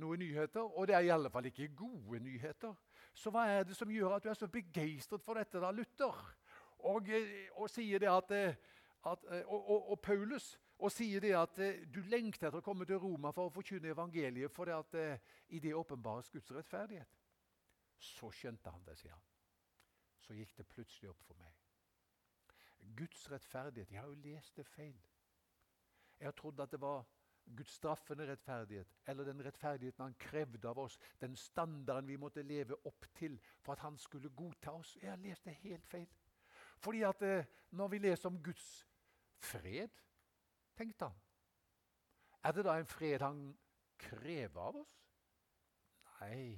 noen 0.01 0.23
nyheter, 0.23 0.65
og 0.65 0.87
det 0.87 0.95
er 0.97 1.05
i 1.05 1.13
alle 1.13 1.29
fall 1.29 1.45
ikke 1.45 1.69
gode 1.77 2.23
nyheter. 2.25 2.73
Så 3.13 3.31
hva 3.33 3.45
er 3.49 3.65
det 3.67 3.75
som 3.75 3.89
gjør 3.91 4.15
at 4.15 4.23
du 4.23 4.29
er 4.31 4.37
så 4.37 4.47
begeistret 4.47 5.23
for 5.23 5.39
dette, 5.39 5.59
da, 5.59 5.71
Luther? 5.71 6.15
Og, 6.87 7.09
eh, 7.11 7.49
og 7.59 7.69
sier 7.69 7.99
det 7.99 8.09
at, 8.09 8.31
eh, 8.31 8.55
at 9.11 9.23
eh, 9.31 9.43
og, 9.45 9.69
og, 9.69 9.89
og, 9.91 10.01
Paulus 10.01 10.53
og 10.79 10.91
sier 10.95 11.19
det 11.19 11.33
at 11.35 11.57
du 11.91 11.99
lengter 12.07 12.47
etter 12.47 12.61
å 12.61 12.63
komme 12.63 12.85
til 12.87 13.01
Roma 13.03 13.33
for 13.35 13.49
å 13.49 13.51
forkynne 13.51 13.91
evangeliet, 13.91 14.51
for 14.51 14.69
det 14.69 14.77
at 14.77 15.19
i 15.51 15.59
det 15.59 15.73
åpenbares 15.75 16.29
Guds 16.31 16.53
rettferdighet. 16.55 17.17
Så 17.99 18.29
skjønte 18.31 18.71
han 18.71 18.85
det, 18.87 18.95
sier 18.95 19.11
han. 19.11 19.25
Så 20.23 20.37
gikk 20.37 20.53
det 20.55 20.69
plutselig 20.71 21.11
opp 21.11 21.25
for 21.27 21.35
meg. 21.41 21.51
Guds 22.95 23.25
rettferdighet 23.31 23.91
Jeg 23.91 23.99
har 23.99 24.07
jo 24.07 24.21
lest 24.23 24.55
det 24.55 24.65
feil. 24.71 24.95
Jeg 26.19 26.27
har 26.27 26.37
trodd 26.39 26.63
at 26.63 26.71
det 26.71 26.79
var 26.79 27.03
Guds 27.55 27.73
straffende 27.79 28.27
rettferdighet, 28.29 28.87
eller 29.07 29.25
den 29.25 29.45
rettferdigheten 29.45 30.03
han 30.03 30.15
krevde 30.19 30.69
av 30.69 30.79
oss, 30.79 30.99
den 31.21 31.35
standarden 31.35 32.07
vi 32.07 32.17
måtte 32.17 32.43
leve 32.45 32.77
opp 32.85 33.07
til 33.17 33.39
for 33.61 33.73
at 33.73 33.83
han 33.85 33.97
skulle 33.97 34.29
godta 34.29 34.71
oss. 34.71 34.97
Jeg 35.01 35.09
har 35.09 35.17
lest 35.23 35.45
det 35.45 35.55
helt 35.63 35.87
feil. 35.87 36.09
Fordi 36.79 37.01
at 37.01 37.21
eh, 37.21 37.45
når 37.71 37.87
vi 37.87 37.97
leser 37.97 38.29
om 38.29 38.43
Guds 38.43 38.87
fred, 39.39 39.89
tenkte 40.77 41.05
han 41.05 41.21
Er 42.43 42.51
det 42.51 42.63
da 42.65 42.77
en 42.79 42.87
fred 42.87 43.21
han 43.21 43.57
krever 43.99 44.61
av 44.61 44.75
oss? 44.79 44.93
Nei, 46.21 46.55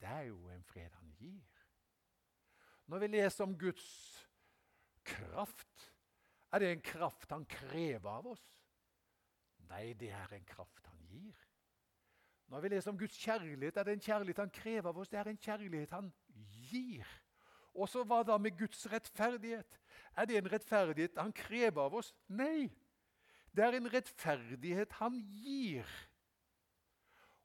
det 0.00 0.08
er 0.08 0.22
jo 0.30 0.48
en 0.48 0.64
fred 0.64 0.94
han 0.96 1.12
gir. 1.18 1.66
Når 2.86 2.98
vi 2.98 3.06
leser 3.06 3.44
om 3.44 3.58
Guds 3.58 3.88
kraft, 5.04 5.92
er 6.52 6.58
det 6.58 6.70
en 6.72 6.82
kraft 6.82 7.30
han 7.30 7.44
krever 7.46 8.10
av 8.10 8.32
oss? 8.32 8.46
Nei, 9.70 9.92
det 9.94 10.10
er 10.14 10.34
en 10.34 10.46
kraft 10.48 10.86
han 10.90 11.00
gir. 11.10 11.38
Når 12.50 12.60
vi 12.64 12.68
leser 12.72 12.90
om 12.90 12.98
Guds 12.98 13.18
kjærlighet, 13.22 13.76
er 13.76 13.86
det 13.86 13.92
en 13.94 14.04
kjærlighet 14.04 14.42
han 14.42 14.50
krever 14.50 14.90
av 14.90 14.98
oss. 14.98 15.08
Det 15.08 15.20
er 15.20 15.30
en 15.30 15.38
kjærlighet 15.38 15.92
han 15.94 16.12
gir. 16.70 17.06
Og 17.74 17.88
så 17.88 18.02
hva 18.02 18.24
da 18.26 18.38
med 18.38 18.58
Guds 18.58 18.82
rettferdighet? 18.90 19.78
Er 20.18 20.26
det 20.26 20.40
en 20.40 20.50
rettferdighet 20.52 21.18
han 21.22 21.32
krever 21.32 21.82
av 21.86 21.94
oss? 22.00 22.10
Nei. 22.26 22.66
Det 23.54 23.64
er 23.64 23.78
en 23.78 23.90
rettferdighet 23.92 24.98
han 24.98 25.20
gir. 25.22 25.86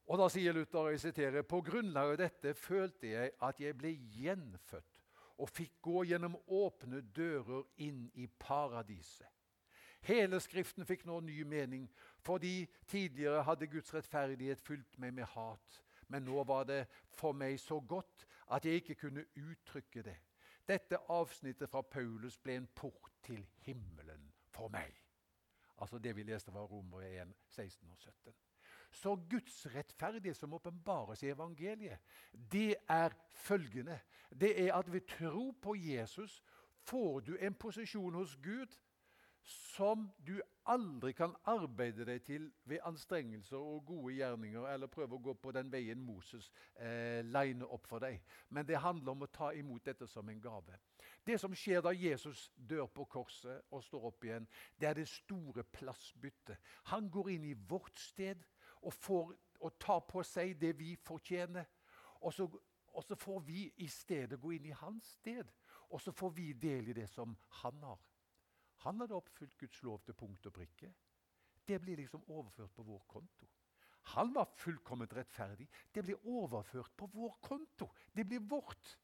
Og 0.06 0.20
da 0.22 0.28
sier 0.30 0.54
Luther, 0.54 0.92
jeg 0.94 1.02
siterer, 1.02 1.46
på 1.46 1.62
grunnlag 1.66 2.14
av 2.14 2.20
dette 2.22 2.54
følte 2.58 3.10
jeg 3.10 3.32
at 3.42 3.62
jeg 3.62 3.78
ble 3.78 3.94
gjenfødt 4.18 5.02
og 5.42 5.50
fikk 5.52 5.80
gå 5.84 6.04
gjennom 6.12 6.38
åpne 6.48 7.02
dører 7.16 7.66
inn 7.84 8.06
i 8.14 8.28
paradiset. 8.40 9.30
Hele 10.06 10.38
Skriften 10.40 10.86
fikk 10.86 11.08
nå 11.10 11.18
ny 11.26 11.40
mening, 11.50 11.88
fordi 12.26 12.68
tidligere 12.88 13.44
hadde 13.44 13.68
Guds 13.68 13.94
rettferdighet 13.94 14.62
fulgt 14.62 14.98
meg 15.00 15.14
med 15.14 15.28
hat. 15.36 15.82
Men 16.08 16.26
nå 16.26 16.44
var 16.44 16.66
det 16.70 16.86
for 17.14 17.38
meg 17.38 17.60
så 17.62 17.80
godt 17.80 18.26
at 18.54 18.66
jeg 18.66 18.82
ikke 18.82 18.96
kunne 19.06 19.26
uttrykke 19.36 20.04
det. 20.06 20.18
Dette 20.68 20.98
avsnittet 21.10 21.70
fra 21.70 21.82
Paulus 21.82 22.38
ble 22.42 22.58
en 22.58 22.68
port 22.76 23.12
til 23.24 23.46
himmelen 23.66 24.32
for 24.50 24.70
meg. 24.74 24.94
Altså 25.78 26.00
det 26.00 26.16
vi 26.16 26.24
leste 26.24 26.52
fra 26.52 26.66
Romer 26.66 27.06
1, 27.06 27.34
16 27.48 27.92
og 27.92 27.98
17. 27.98 28.34
Så 28.92 29.16
Guds 29.30 29.66
rettferdighet 29.76 30.38
som 30.38 30.54
åpenbares 30.54 31.24
i 31.24 31.30
evangeliet, 31.30 32.00
det 32.32 32.76
er 32.90 33.14
følgende. 33.34 34.00
Det 34.32 34.68
er 34.68 34.74
at 34.74 34.92
ved 34.92 35.02
tro 35.02 35.52
på 35.62 35.76
Jesus 35.76 36.42
får 36.80 37.20
du 37.20 37.36
en 37.36 37.54
posisjon 37.54 38.14
hos 38.14 38.36
Gud 38.36 38.78
som 39.46 40.10
du 40.28 40.40
aldri 40.66 41.12
kan 41.14 41.36
arbeide 41.46 42.06
deg 42.08 42.24
til 42.26 42.48
ved 42.66 42.82
anstrengelser 42.88 43.58
og 43.58 43.86
gode 43.86 44.16
gjerninger, 44.18 44.66
eller 44.74 44.90
prøve 44.90 45.18
å 45.18 45.22
gå 45.22 45.36
på 45.38 45.54
den 45.54 45.70
veien 45.72 46.02
Moses 46.02 46.48
eh, 46.82 47.22
liner 47.22 47.70
opp 47.74 47.86
for 47.88 48.02
deg. 48.02 48.24
Men 48.50 48.66
det 48.66 48.82
handler 48.82 49.14
om 49.14 49.26
å 49.28 49.30
ta 49.30 49.52
imot 49.54 49.86
dette 49.86 50.08
som 50.10 50.30
en 50.30 50.42
gave. 50.42 50.80
Det 51.26 51.38
som 51.42 51.54
skjer 51.54 51.84
da 51.86 51.94
Jesus 51.94 52.48
dør 52.56 52.88
på 52.90 53.06
korset 53.06 53.70
og 53.70 53.84
står 53.86 54.10
opp 54.10 54.26
igjen, 54.26 54.50
det 54.82 54.90
er 54.90 54.98
det 54.98 55.08
store 55.10 55.64
plassbyttet. 55.78 56.58
Han 56.90 57.10
går 57.14 57.36
inn 57.36 57.46
i 57.52 57.58
vårt 57.70 58.00
sted 58.02 58.42
og, 58.82 58.94
får, 58.94 59.36
og 59.62 59.78
tar 59.82 60.02
på 60.10 60.26
seg 60.26 60.58
det 60.62 60.74
vi 60.80 60.96
fortjener. 61.06 61.70
Og 62.26 62.34
så, 62.34 62.50
og 62.94 63.06
så 63.06 63.18
får 63.20 63.40
vi 63.46 63.68
i 63.86 63.88
stedet 63.92 64.42
gå 64.42 64.58
inn 64.58 64.66
i 64.72 64.78
hans 64.82 65.18
sted, 65.20 65.46
og 65.94 66.02
så 66.02 66.12
får 66.12 66.34
vi 66.34 66.52
del 66.54 66.90
i 66.90 66.98
det 66.98 67.10
som 67.14 67.38
han 67.62 67.84
har. 67.86 68.02
Han 68.86 69.00
hadde 69.02 69.18
oppfylt 69.18 69.58
Guds 69.58 69.82
lov 69.84 70.02
til 70.06 70.14
punkt 70.14 70.46
og 70.46 70.54
prikke. 70.54 70.92
Det 71.68 71.80
blir 71.82 71.98
liksom 71.98 72.24
overført 72.30 72.74
på 72.76 72.84
vår 72.84 73.06
konto. 73.10 73.48
Han 74.14 74.34
var 74.36 74.52
fullkomment 74.58 75.14
rettferdig. 75.14 75.68
Det 75.96 76.04
blir 76.04 76.28
overført 76.28 76.94
på 76.98 77.08
vår 77.14 77.40
konto. 77.42 77.90
Det 78.14 78.28
blir 78.28 78.40
vårt. 78.40 78.98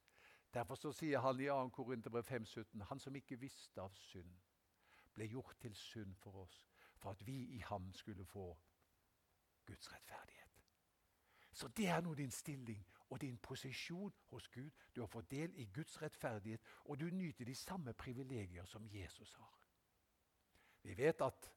Derfor 0.54 0.76
så 0.76 0.91
sier 0.94 1.20
han 1.20 1.39
i 1.39 1.48
2. 1.48 1.70
Korinterbrev 1.70 2.24
5,17.: 2.24 2.84
Han 2.84 3.00
som 3.00 3.15
ikke 3.15 3.39
visste 3.39 3.82
av 3.82 3.96
synd, 3.96 4.36
ble 5.15 5.26
gjort 5.26 5.58
til 5.60 5.76
synd 5.76 6.15
for 6.15 6.44
oss, 6.44 6.67
for 6.98 7.12
at 7.12 7.26
vi 7.28 7.38
i 7.56 7.60
ham 7.65 7.94
skulle 7.94 8.26
få 8.26 8.58
Guds 9.65 9.94
rettferdighet. 9.94 10.62
Så 11.54 11.67
det 11.67 11.88
er 11.88 12.02
nå 12.02 12.13
din 12.13 12.32
stilling 12.32 12.86
og 13.10 13.22
din 13.22 13.38
posisjon 13.38 14.13
hos 14.30 14.48
Gud. 14.48 14.72
Du 14.96 15.02
har 15.02 15.08
fått 15.08 15.32
del 15.32 15.56
i 15.56 15.65
Guds 15.65 16.02
rettferdighet, 16.02 16.62
og 16.86 17.00
du 17.00 17.10
nyter 17.10 17.46
de 17.46 17.56
samme 17.56 17.94
privilegier 17.94 18.65
som 18.65 18.88
Jesus 18.88 19.34
har. 19.34 19.61
Vi 20.84 20.98
vet 20.98 21.22
at 21.22 21.52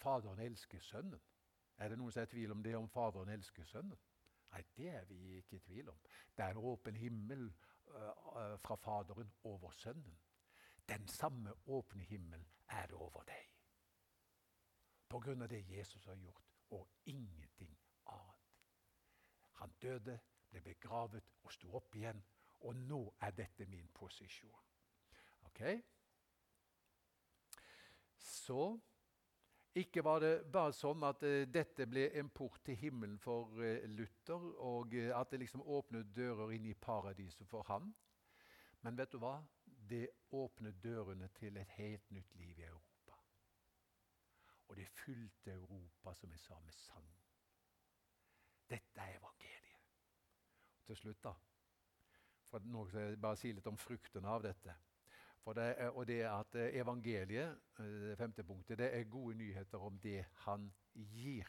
Faderen 0.00 0.38
elsker 0.38 0.80
Sønnen. 0.80 1.20
Er 1.76 1.88
det 1.88 1.98
noen 1.98 2.12
som 2.12 2.22
er 2.22 2.28
i 2.28 2.30
tvil 2.30 2.52
om 2.52 2.62
det 2.62 2.76
om 2.76 2.88
Faderen 2.88 3.28
elsker 3.32 3.64
Sønnen? 3.64 3.98
Nei, 4.50 4.62
det 4.76 4.88
er 4.88 5.04
vi 5.04 5.18
ikke 5.38 5.56
i 5.56 5.64
tvil 5.64 5.88
om. 5.88 5.98
Det 6.36 6.44
er 6.44 6.50
en 6.50 6.64
åpen 6.70 6.96
himmel 6.96 7.46
uh, 7.86 8.56
fra 8.58 8.76
Faderen 8.76 9.32
over 9.44 9.70
Sønnen. 9.70 10.18
Den 10.88 11.08
samme 11.08 11.52
åpne 11.66 12.02
himmel 12.02 12.46
er 12.68 12.86
det 12.86 12.94
over 12.94 13.22
deg. 13.22 13.46
På 15.08 15.20
grunn 15.20 15.42
av 15.42 15.48
det 15.48 15.62
Jesus 15.68 16.06
har 16.06 16.18
gjort, 16.18 16.50
og 16.70 16.88
ingenting 17.06 17.78
annet. 18.06 18.50
Han 19.60 19.72
døde, 19.82 20.18
ble 20.50 20.60
begravet 20.60 21.30
og 21.42 21.52
sto 21.52 21.72
opp 21.78 21.94
igjen. 21.94 22.22
Og 22.60 22.76
nå 22.76 23.00
er 23.20 23.30
dette 23.30 23.66
min 23.66 23.88
posisjon. 23.94 24.66
Okay? 25.48 25.80
Så 28.20 28.78
ikke 29.74 30.02
var 30.04 30.20
det 30.20 30.32
bare 30.52 30.74
sånn 30.74 31.04
at 31.06 31.22
uh, 31.22 31.46
dette 31.46 31.86
ble 31.86 32.08
en 32.18 32.30
port 32.34 32.60
til 32.66 32.78
himmelen 32.78 33.18
for 33.22 33.54
uh, 33.60 33.84
Luther, 33.88 34.46
og 34.58 34.94
uh, 34.98 35.12
at 35.16 35.30
det 35.30 35.42
liksom 35.44 35.62
åpnet 35.62 36.10
dører 36.16 36.56
inn 36.56 36.66
i 36.66 36.74
paradiset 36.74 37.48
for 37.48 37.66
han. 37.70 37.92
Men 38.84 38.98
vet 38.98 39.12
du 39.12 39.20
hva? 39.22 39.38
Det 39.64 40.06
åpnet 40.34 40.80
dørene 40.82 41.28
til 41.38 41.58
et 41.60 41.76
helt 41.76 42.10
nytt 42.14 42.34
liv 42.40 42.58
i 42.58 42.66
Europa. 42.66 43.18
Og 44.70 44.76
det 44.78 44.88
fylte 44.94 45.54
Europa, 45.54 46.14
som 46.14 46.32
jeg 46.34 46.42
sa, 46.42 46.58
med 46.64 46.74
sang. 46.74 47.06
Dette 48.70 49.02
er 49.02 49.18
evangeliet. 49.18 49.86
Og 50.78 50.90
til 50.90 51.00
slutt, 51.04 51.24
da 51.24 51.34
for 52.50 52.66
Nå 52.66 52.84
skal 52.88 53.00
jeg 53.00 53.20
bare 53.22 53.38
si 53.38 53.52
litt 53.54 53.66
om 53.70 53.78
fruktene 53.78 54.30
av 54.30 54.42
dette. 54.42 54.74
Det, 55.46 55.90
og 55.90 56.06
det 56.06 56.22
er 56.22 56.30
at 56.30 56.54
eh, 56.54 56.80
evangeliet, 56.80 57.58
eh, 57.78 57.84
det 57.84 58.18
femte 58.18 58.44
punktet, 58.44 58.78
det 58.78 58.94
er 58.96 59.04
gode 59.04 59.34
nyheter 59.34 59.78
om 59.78 59.98
det 59.98 60.24
han 60.44 60.72
gir. 60.94 61.48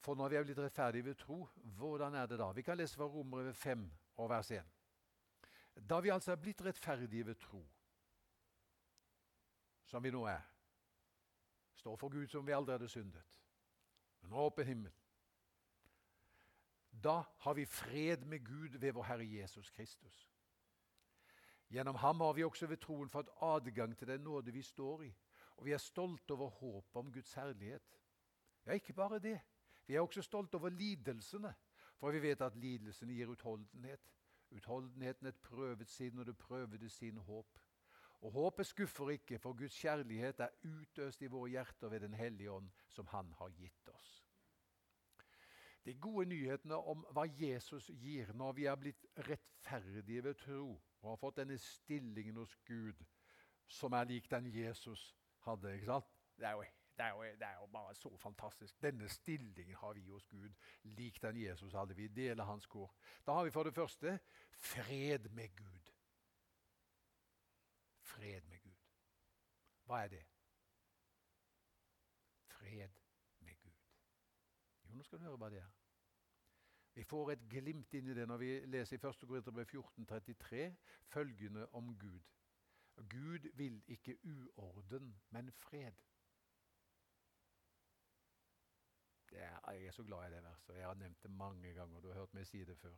For 0.00 0.14
når 0.14 0.28
vi 0.28 0.36
er 0.36 0.42
blitt 0.42 0.58
rettferdige 0.58 1.04
ved 1.04 1.14
tro, 1.14 1.48
hvordan 1.54 2.14
er 2.14 2.26
det 2.26 2.38
da? 2.38 2.52
Vi 2.52 2.62
kan 2.62 2.76
lese 2.76 2.96
fra 2.96 3.04
Romerbrevet 3.04 3.56
5 3.56 3.90
og 4.16 4.30
vers 4.30 4.50
1. 4.50 4.64
Da 5.90 6.00
vi 6.00 6.08
altså 6.08 6.32
er 6.32 6.36
blitt 6.36 6.64
rettferdige 6.64 7.26
ved 7.26 7.34
tro, 7.34 7.68
som 9.84 10.04
vi 10.04 10.10
nå 10.10 10.24
er, 10.24 10.40
står 11.74 11.96
for 11.96 12.08
Gud 12.08 12.26
som 12.26 12.46
vi 12.46 12.52
aldri 12.52 12.72
hadde 12.72 12.88
syndet, 12.88 13.38
en 14.24 14.32
åpen 14.32 14.66
himmel, 14.66 14.92
da 17.04 17.22
har 17.38 17.54
vi 17.54 17.64
fred 17.64 18.24
med 18.24 18.44
Gud 18.46 18.78
ved 18.78 18.92
vår 18.92 19.02
Herre 19.02 19.32
Jesus 19.32 19.70
Kristus. 19.70 20.29
Gjennom 21.70 21.94
ham 21.94 22.20
har 22.20 22.32
vi 22.32 22.44
også 22.44 22.66
ved 22.66 22.80
troen 22.82 23.08
fått 23.08 23.30
adgang 23.46 23.92
til 23.98 24.08
den 24.10 24.24
nåde 24.26 24.52
vi 24.52 24.62
står 24.62 25.04
i, 25.06 25.10
og 25.56 25.66
vi 25.66 25.72
er 25.72 25.78
stolte 25.78 26.34
over 26.34 26.48
håpet 26.50 26.96
om 26.96 27.12
Guds 27.12 27.34
herlighet. 27.38 27.98
Ja, 28.66 28.72
ikke 28.72 28.92
bare 28.92 29.18
det. 29.18 29.38
Vi 29.86 29.94
er 29.94 30.00
også 30.00 30.22
stolte 30.22 30.54
over 30.54 30.68
lidelsene, 30.68 31.54
for 31.98 32.10
vi 32.10 32.22
vet 32.22 32.42
at 32.42 32.56
lidelsene 32.56 33.14
gir 33.14 33.30
utholdenhet. 33.30 34.10
Utholdenheten 34.50 35.26
et 35.30 35.38
prøvet 35.42 35.88
sinn, 35.88 36.18
og 36.18 36.26
det 36.26 36.38
prøvede 36.38 36.88
sin 36.90 37.16
håp. 37.16 37.58
Og 38.20 38.32
håpet 38.32 38.66
skuffer 38.66 39.10
ikke, 39.10 39.38
for 39.38 39.52
Guds 39.52 39.78
kjærlighet 39.78 40.40
er 40.40 40.56
utøst 40.64 41.22
i 41.22 41.30
våre 41.30 41.48
hjerter 41.50 41.88
ved 41.88 42.00
Den 42.00 42.14
hellige 42.14 42.50
ånd, 42.50 42.70
som 42.88 43.06
Han 43.06 43.32
har 43.38 43.48
gitt 43.48 43.88
oss. 43.88 44.26
De 45.84 45.94
gode 45.94 46.26
nyhetene 46.28 46.76
om 46.76 47.06
hva 47.14 47.24
Jesus 47.38 47.90
gir 47.94 48.32
når 48.34 48.52
vi 48.52 48.64
er 48.64 48.76
blitt 48.76 49.06
rettferdige 49.16 50.24
ved 50.24 50.34
tro 50.34 50.80
og 51.00 51.10
har 51.10 51.16
fått 51.16 51.40
denne 51.40 51.58
stillingen 51.58 52.36
hos 52.36 52.56
Gud 52.66 53.04
som 53.70 53.92
er 53.92 54.04
lik 54.04 54.30
den 54.30 54.46
Jesus 54.54 55.16
hadde. 55.46 55.74
ikke 55.74 55.86
sant? 55.86 56.04
Det 56.36 56.46
er, 56.46 56.52
jo, 56.52 56.64
det, 56.96 57.04
er 57.04 57.10
jo, 57.10 57.22
det 57.22 57.46
er 57.46 57.54
jo, 57.60 57.66
bare 57.66 57.94
så 57.94 58.16
fantastisk. 58.16 58.82
Denne 58.82 59.08
stillingen 59.08 59.76
har 59.76 59.92
vi 59.92 60.06
hos 60.08 60.26
Gud, 60.26 60.50
lik 60.82 61.22
den 61.22 61.36
Jesus 61.36 61.72
hadde. 61.72 61.96
Vi 61.96 62.08
deler 62.08 62.44
hans 62.44 62.66
kår. 62.66 62.94
Da 63.26 63.32
har 63.32 63.44
vi 63.44 63.50
for 63.50 63.62
det 63.62 63.74
første 63.74 64.18
fred 64.52 65.28
med 65.28 65.56
Gud. 65.56 65.92
Fred 68.00 68.42
med 68.42 68.58
Gud. 68.62 68.76
Hva 69.84 70.04
er 70.04 70.08
det? 70.08 70.24
Fred 72.46 72.88
med 73.38 73.56
Gud. 73.62 73.78
Jo, 74.84 74.94
nå 74.94 75.02
skal 75.02 75.18
du 75.18 75.24
høre 75.24 75.36
hva 75.36 75.50
det 75.50 75.62
er. 75.62 75.79
Vi 76.94 77.04
får 77.04 77.32
et 77.32 77.48
glimt 77.50 77.94
inn 77.94 78.10
i 78.10 78.14
det 78.14 78.26
når 78.28 78.40
vi 78.42 78.50
leser 78.66 78.98
i 78.98 79.00
1. 79.08 79.26
Korinterbrev 79.28 79.66
14,33 79.70 80.62
følgende 81.12 81.66
om 81.72 81.94
Gud. 81.98 82.20
Gud 83.10 83.50
vil 83.54 83.82
ikke 83.86 84.16
uorden, 84.24 85.14
men 85.30 85.52
fred. 85.52 85.92
Er, 89.32 89.72
jeg 89.72 89.86
er 89.86 89.90
så 89.90 90.02
glad 90.02 90.26
i 90.26 90.34
det 90.34 90.42
verset. 90.44 90.76
Jeg 90.76 90.86
har 90.86 90.94
nevnt 90.94 91.22
det 91.22 91.30
mange 91.30 91.72
ganger. 91.72 92.00
Du 92.00 92.08
har 92.08 92.14
hørt 92.14 92.34
meg 92.34 92.46
si 92.46 92.64
det 92.64 92.78
før. 92.78 92.96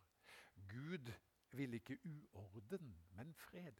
Gud 0.69 1.13
vil 1.53 1.75
ikke 1.75 1.99
uorden, 2.05 2.97
men 3.11 3.35
fred. 3.35 3.73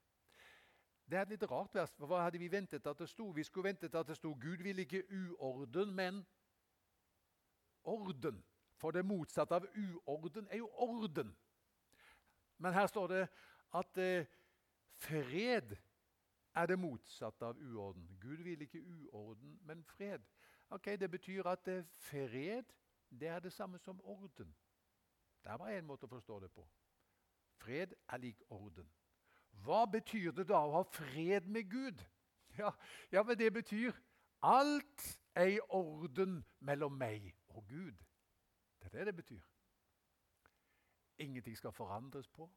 Det 1.11 1.19
er 1.19 1.23
et 1.23 1.33
litt 1.35 1.51
rart 1.51 1.75
vers. 1.75 1.95
for 1.97 2.07
Hva 2.07 2.23
hadde 2.25 2.39
vi 2.39 2.51
ventet 2.53 2.87
at 2.87 2.99
det 2.99 3.09
sto? 3.09 3.31
Vi 3.31 3.45
skulle 3.45 3.69
ventet 3.69 3.95
at 3.95 4.09
det 4.09 4.17
sto 4.17 4.33
Gud 4.33 4.63
vil 4.63 4.79
ikke 4.79 5.03
uorden, 5.11 5.95
men 5.95 6.27
orden. 7.85 8.45
For 8.83 8.91
det 8.91 9.05
motsatte 9.07 9.55
av 9.55 9.67
uorden 9.79 10.49
er 10.51 10.59
jo 10.59 10.67
orden. 10.75 11.37
Men 12.59 12.75
her 12.75 12.87
står 12.91 13.07
det 13.13 13.21
at 13.79 13.99
eh, 14.03 14.27
fred 14.99 15.77
er 16.55 16.67
det 16.67 16.79
motsatte 16.79 17.47
av 17.47 17.61
uorden. 17.63 18.09
Gud 18.21 18.43
vil 18.43 18.67
ikke 18.67 18.83
uorden, 18.83 19.61
men 19.63 19.85
fred. 19.85 20.27
Ok, 20.71 20.87
Det 20.99 21.11
betyr 21.11 21.47
at 21.47 21.69
eh, 21.69 21.85
fred 21.97 22.65
det 23.21 23.29
er 23.29 23.39
det 23.39 23.53
samme 23.53 23.79
som 23.79 24.01
orden. 24.05 24.55
Det 25.45 25.51
er 25.51 25.57
bare 25.57 25.79
én 25.79 25.87
måte 25.87 26.11
å 26.11 26.11
forstå 26.11 26.41
det 26.41 26.51
på. 26.51 26.67
Fred 27.63 27.95
er 28.09 28.19
lik 28.19 28.43
orden. 28.51 28.89
Hva 29.63 29.85
betyr 29.87 30.33
det 30.35 30.49
da 30.49 30.59
å 30.59 30.79
ha 30.81 30.83
fred 30.83 31.47
med 31.47 31.71
Gud? 31.71 32.03
Ja, 32.59 32.73
ja 33.13 33.23
men 33.23 33.39
Det 33.39 33.53
betyr 33.53 33.95
alt 34.43 35.19
er 35.35 35.55
i 35.55 35.61
orden 35.69 36.43
mellom 36.59 36.99
meg 36.99 37.31
og 37.49 37.69
Gud. 37.69 37.95
Det 38.83 38.95
er 38.95 38.99
det 38.99 39.07
det 39.07 39.17
betyr. 39.17 39.41
Ingenting 41.19 41.57
skal 41.57 41.73
forandres 41.73 42.29
på. 42.29 42.51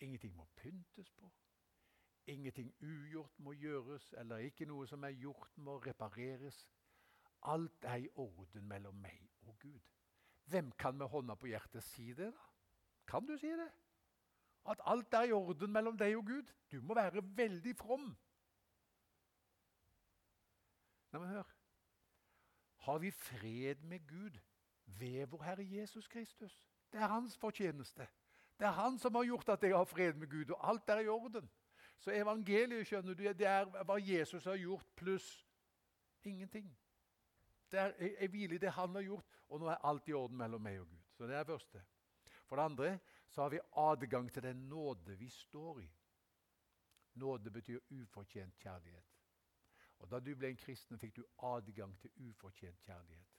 Ingenting 0.00 0.36
må 0.36 0.44
pyntes 0.56 1.10
på. 1.10 1.32
Ingenting 2.26 2.74
ugjort 2.80 3.38
må 3.38 3.52
gjøres, 3.52 4.14
eller 4.18 4.36
ikke 4.36 4.64
noe 4.64 4.86
som 4.86 5.04
er 5.04 5.16
gjort, 5.18 5.58
må 5.58 5.78
repareres. 5.78 6.70
Alt 7.42 7.84
er 7.84 8.04
i 8.04 8.08
orden 8.14 8.68
mellom 8.68 8.94
meg 8.94 9.30
og 9.42 9.58
Gud. 9.58 9.80
Hvem 10.44 10.72
kan 10.72 10.96
med 10.96 11.08
hånda 11.08 11.34
på 11.34 11.46
hjertet 11.46 11.84
si 11.84 12.12
det? 12.12 12.32
da? 12.32 12.48
Kan 13.06 13.26
du 13.26 13.36
si 13.38 13.48
det? 13.48 13.70
At 14.68 14.80
alt 14.84 15.14
er 15.14 15.30
i 15.30 15.32
orden 15.32 15.72
mellom 15.72 15.98
deg 15.98 16.16
og 16.16 16.26
Gud? 16.26 16.52
Du 16.72 16.80
må 16.82 16.94
være 16.94 17.22
veldig 17.36 17.76
from. 17.76 18.10
Nei, 21.10 21.20
men 21.20 21.28
hør. 21.28 21.54
Har 22.86 22.98
vi 22.98 23.10
fred 23.10 23.82
med 23.82 24.06
Gud 24.08 24.38
ved 24.98 25.26
vår 25.26 25.42
Herre 25.42 25.66
Jesus 25.70 26.08
Kristus? 26.08 26.66
Det 26.92 27.00
er 27.00 27.06
hans 27.06 27.36
fortjeneste. 27.38 28.06
Det 28.58 28.66
er 28.66 28.76
han 28.76 28.98
som 28.98 29.14
har 29.14 29.24
gjort 29.24 29.48
at 29.48 29.62
jeg 29.62 29.76
har 29.76 29.84
fred 29.84 30.12
med 30.14 30.30
Gud, 30.30 30.50
og 30.50 30.68
alt 30.68 30.88
er 30.88 30.98
i 30.98 31.08
orden. 31.08 31.50
Så 31.98 32.10
evangeliet 32.10 32.86
skjønner 32.86 33.14
du, 33.14 33.22
det 33.22 33.46
er 33.46 33.84
hva 33.84 33.96
Jesus 34.00 34.44
har 34.44 34.56
gjort, 34.56 34.86
pluss 34.96 35.46
ingenting. 36.24 36.78
Det 37.70 37.78
er 37.78 37.94
Jeg 38.20 38.28
hviler 38.28 38.54
i 38.54 38.58
det 38.58 38.70
han 38.70 38.94
har 38.94 39.02
gjort, 39.02 39.40
og 39.48 39.60
nå 39.60 39.66
er 39.66 39.86
alt 39.86 40.08
i 40.08 40.12
orden 40.12 40.36
mellom 40.36 40.62
meg 40.62 40.80
og 40.80 40.88
Gud. 40.88 41.02
Så 41.12 41.26
det 41.26 41.36
er 41.36 41.44
det 41.44 41.52
første. 41.52 41.82
For 42.46 42.56
det 42.56 42.64
andre 42.64 42.98
så 43.28 43.42
har 43.42 43.48
vi 43.48 43.60
adgang 43.76 44.32
til 44.32 44.42
den 44.42 44.56
nåde 44.68 45.16
vi 45.18 45.28
står 45.28 45.80
i. 45.80 45.90
Nåde 47.14 47.50
betyr 47.50 47.78
ufortjent 47.90 48.58
kjærlighet. 48.58 49.04
Og 49.98 50.10
Da 50.10 50.20
du 50.20 50.34
ble 50.34 50.48
en 50.48 50.56
kristen, 50.56 50.98
fikk 50.98 51.16
du 51.16 51.24
adgang 51.38 51.98
til 52.00 52.10
ufortjent 52.16 52.80
kjærlighet. 52.82 53.29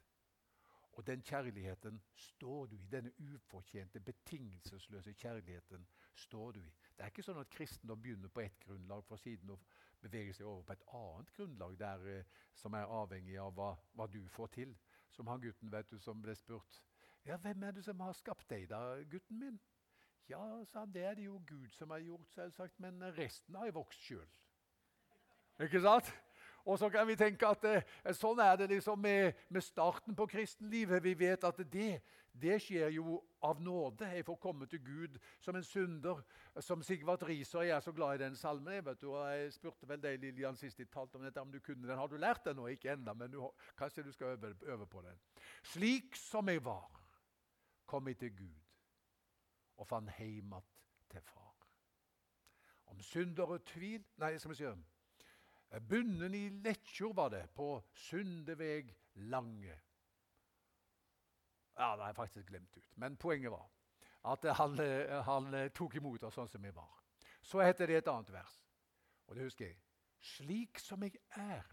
Og 0.92 1.08
den 1.08 1.22
kjærligheten 1.22 2.02
står 2.16 2.66
du 2.66 2.76
i. 2.76 2.88
Denne 2.92 3.12
ufortjente, 3.20 4.00
betingelsesløse 4.00 5.14
kjærligheten 5.14 5.88
står 6.16 6.52
du 6.52 6.60
i. 6.60 6.74
Det 6.98 7.06
er 7.06 7.14
ikke 7.14 7.24
sånn 7.24 7.40
at 7.40 7.50
kristendom 7.54 8.02
begynner 8.02 8.30
på 8.30 8.44
ett 8.44 8.60
grunnlag 8.66 9.06
for 9.08 9.22
siden 9.22 9.54
og 9.56 9.64
beveger 10.02 10.36
seg 10.36 10.50
over 10.50 10.66
på 10.68 10.76
et 10.76 10.88
annet 11.00 11.34
grunnlag 11.38 11.78
der, 11.80 12.08
eh, 12.12 12.40
som 12.56 12.74
er 12.74 12.92
avhengig 12.92 13.38
av 13.40 13.54
hva, 13.56 13.76
hva, 13.96 14.08
du 14.08 14.22
får 14.30 14.52
til. 14.58 14.76
Som 15.12 15.28
han 15.28 15.42
gutten 15.42 15.72
vet 15.72 15.92
du, 15.92 16.00
som 16.00 16.22
ble 16.22 16.36
spurt 16.36 16.82
ja, 17.26 17.38
'Hvem 17.38 17.64
er 17.64 17.72
det 17.72 17.84
som 17.86 18.00
har 18.00 18.14
skapt 18.14 18.50
deg, 18.50 18.70
da, 18.70 19.04
gutten 19.04 19.40
min?' 19.40 19.60
Ja, 20.30 20.64
sa 20.66 20.80
han, 20.80 20.94
det 20.94 21.04
er 21.04 21.14
det 21.14 21.26
jo 21.26 21.42
Gud 21.48 21.70
som 21.70 21.90
har 21.90 22.00
gjort, 22.00 22.30
selvsagt, 22.30 22.80
men 22.80 23.04
resten 23.18 23.56
har 23.56 23.66
jeg 23.66 23.76
vokst 23.76 24.00
sjøl. 24.00 24.28
Ikke 25.60 25.82
sant? 25.82 26.14
Og 26.66 26.80
så 26.80 26.90
kan 26.90 27.08
vi 27.08 27.16
tenke 27.16 27.48
at 27.48 27.64
eh, 27.66 28.14
sånn 28.16 28.40
er 28.44 28.58
det 28.60 28.70
liksom 28.72 29.00
med, 29.02 29.38
med, 29.50 29.64
starten 29.64 30.16
på 30.18 30.28
kristenlivet. 30.30 31.04
Vi 31.04 31.14
vet 31.18 31.44
at 31.48 31.62
det, 31.72 32.02
det 32.32 32.60
skjer 32.62 32.94
jo 32.96 33.20
av 33.46 33.62
nåde. 33.62 34.10
Jeg 34.16 34.26
får 34.28 34.40
komme 34.42 34.68
til 34.70 34.84
Gud 34.86 35.18
som 35.42 35.58
en 35.58 35.66
synder. 35.66 36.22
Som 36.60 36.84
Sigvard 36.84 37.24
Riser. 37.24 37.66
Jeg 37.68 37.76
er 37.78 37.86
så 37.86 37.94
glad 37.96 38.20
i 38.20 38.24
den 38.24 38.36
salmen. 38.36 38.74
Jeg, 38.74 38.86
vet 38.86 39.02
du, 39.02 39.12
jeg 39.18 39.54
spurte 39.56 39.90
vel 39.90 40.02
deg 40.04 40.20
Lilian, 40.22 40.58
sist 40.60 40.80
jeg 40.80 40.92
talte 40.92 41.18
om 41.18 41.26
dette, 41.26 41.42
om 41.42 41.52
du 41.52 41.60
kunne 41.60 41.88
den. 41.88 41.98
Har 41.98 42.12
du 42.12 42.18
lært 42.20 42.46
den 42.46 42.60
nå? 42.60 42.68
Ikke 42.72 42.94
ennå, 42.94 43.16
men 43.18 43.32
du, 43.32 43.42
kanskje 43.80 44.06
du 44.06 44.12
skal 44.12 44.36
øve, 44.36 44.56
øve 44.68 44.88
på 44.88 45.04
den. 45.06 45.22
Slik 45.74 46.16
som 46.20 46.50
jeg 46.52 46.64
var, 46.66 46.90
kom 47.86 48.08
jeg 48.08 48.18
til 48.18 48.36
Gud 48.38 48.60
og 49.82 49.88
fant 49.88 50.12
heimat 50.14 50.68
til 51.10 51.22
far. 51.26 51.68
Om 52.92 53.00
synder 53.02 53.56
og 53.56 53.64
tvil 53.66 54.04
Nei, 54.22 54.36
skal 54.38 54.52
vi 54.52 54.60
si 54.60 54.68
Bunnen 55.80 56.34
i 56.34 56.50
Letjord 56.50 57.16
var 57.16 57.30
det, 57.30 57.46
på 57.56 57.84
Sundeveg 57.94 58.96
Lange. 59.14 59.80
Ja, 61.78 61.96
det 61.96 62.04
har 62.04 62.08
jeg 62.08 62.16
faktisk 62.16 62.48
glemt 62.48 62.78
ut. 62.78 62.98
Men 62.98 63.18
poenget 63.18 63.52
var 63.52 63.70
at 64.24 64.46
han, 64.58 64.78
han 65.26 65.72
tok 65.74 65.96
imot 65.96 66.24
oss 66.24 66.36
sånn 66.38 66.50
som 66.52 66.62
vi 66.62 66.74
var. 66.76 66.92
Så 67.42 67.64
heter 67.64 67.90
det 67.90 68.02
et 68.02 68.10
annet 68.12 68.30
vers, 68.36 68.58
og 69.26 69.36
det 69.36 69.48
husker 69.48 69.66
jeg. 69.66 69.80
Slik 70.22 70.80
som 70.80 71.02
jeg 71.02 71.18
er, 71.40 71.66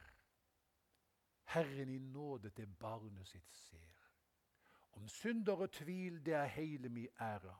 Herren 1.52 1.90
i 1.92 1.98
nåde 1.98 2.50
til 2.56 2.70
barnet 2.80 3.28
sitt 3.28 3.52
ser. 3.56 4.06
Om 4.96 5.08
synder 5.08 5.64
og 5.66 5.72
tvil, 5.72 6.22
det 6.24 6.34
er 6.34 6.54
hele 6.56 6.88
mi 6.88 7.04
ære. 7.20 7.54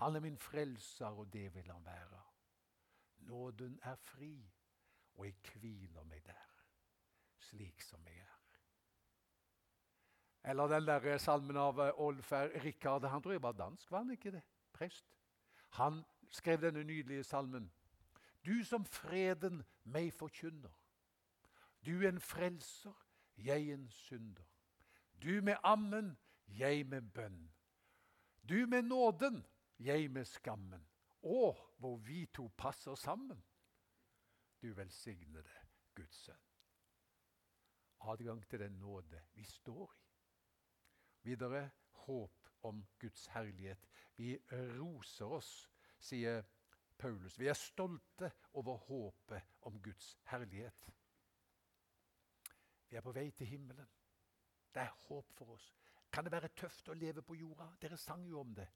Han 0.00 0.16
er 0.16 0.20
min 0.20 0.38
frelser, 0.38 1.06
og 1.06 1.32
det 1.32 1.54
vil 1.54 1.70
han 1.70 1.84
være. 1.84 2.22
Nåden 3.28 3.78
er 3.82 3.94
fri 3.94 4.32
og 5.18 5.26
jeg 5.26 5.34
hviler 5.54 6.04
meg 6.04 6.22
der, 6.26 6.50
slik 7.38 7.82
som 7.82 8.06
jeg 8.06 8.18
er. 8.22 8.34
Eller 10.50 10.66
den 10.66 10.86
der 10.86 11.18
salmen 11.18 11.56
av 11.56 11.80
Olfer, 11.98 12.52
Rikard. 12.64 13.04
Han 13.04 13.22
tror 13.22 13.32
jeg 13.32 13.42
var 13.42 13.52
dansk, 13.52 13.90
var 13.90 13.98
han 13.98 14.10
ikke 14.10 14.30
det? 14.30 14.42
Prest. 14.72 15.04
Han 15.68 16.04
skrev 16.30 16.60
denne 16.60 16.84
nydelige 16.84 17.24
salmen. 17.24 17.72
Du 18.46 18.64
som 18.64 18.84
freden 18.84 19.64
meg 19.84 20.12
forkynner. 20.14 20.72
Du 21.86 22.06
en 22.06 22.20
frelser, 22.20 22.94
jeg 23.36 23.70
en 23.74 23.88
synder. 23.90 24.46
Du 25.22 25.42
med 25.42 25.56
ammen, 25.64 26.18
jeg 26.46 26.86
med 26.86 27.02
bønn. 27.02 27.52
Du 28.48 28.66
med 28.66 28.82
nåden, 28.82 29.46
jeg 29.78 30.10
med 30.10 30.24
skammen. 30.24 30.86
Å, 31.22 31.52
hvor 31.78 31.96
vi 31.96 32.26
to 32.26 32.48
passer 32.56 32.94
sammen 32.94 33.42
du 34.62 34.72
velsignede 34.74 35.64
Guds 35.94 36.24
sønn. 36.24 36.44
Adgang 38.00 38.44
til 38.48 38.60
den 38.60 38.78
nåde 38.78 39.22
vi 39.34 39.44
står 39.44 39.94
i. 39.94 40.04
Videre 41.22 41.70
håp 41.90 42.48
om 42.62 42.86
Guds 42.98 43.26
herlighet. 43.26 43.88
Vi 44.16 44.36
roser 44.50 45.26
oss, 45.26 45.50
sier 45.98 46.42
Paulus. 46.98 47.38
Vi 47.38 47.46
er 47.46 47.58
stolte 47.58 48.30
over 48.52 48.76
håpet 48.76 49.42
om 49.66 49.82
Guds 49.82 50.16
herlighet. 50.30 50.88
Vi 52.88 52.96
er 52.96 53.04
på 53.04 53.12
vei 53.12 53.30
til 53.30 53.46
himmelen. 53.46 53.88
Det 54.74 54.82
er 54.82 54.94
håp 55.08 55.32
for 55.36 55.54
oss. 55.54 55.72
Kan 56.12 56.24
det 56.24 56.32
være 56.32 56.54
tøft 56.56 56.88
å 56.88 56.96
leve 56.96 57.22
på 57.22 57.36
jorda? 57.36 57.68
Dere 57.80 57.98
sang 58.00 58.24
jo 58.26 58.40
om 58.40 58.54
det. 58.56 58.68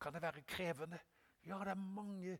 Kan 0.00 0.14
det 0.14 0.22
være 0.22 0.42
krevende? 0.42 0.98
Ja, 1.46 1.58
det 1.64 1.72
er 1.72 1.74
mange 1.74 2.38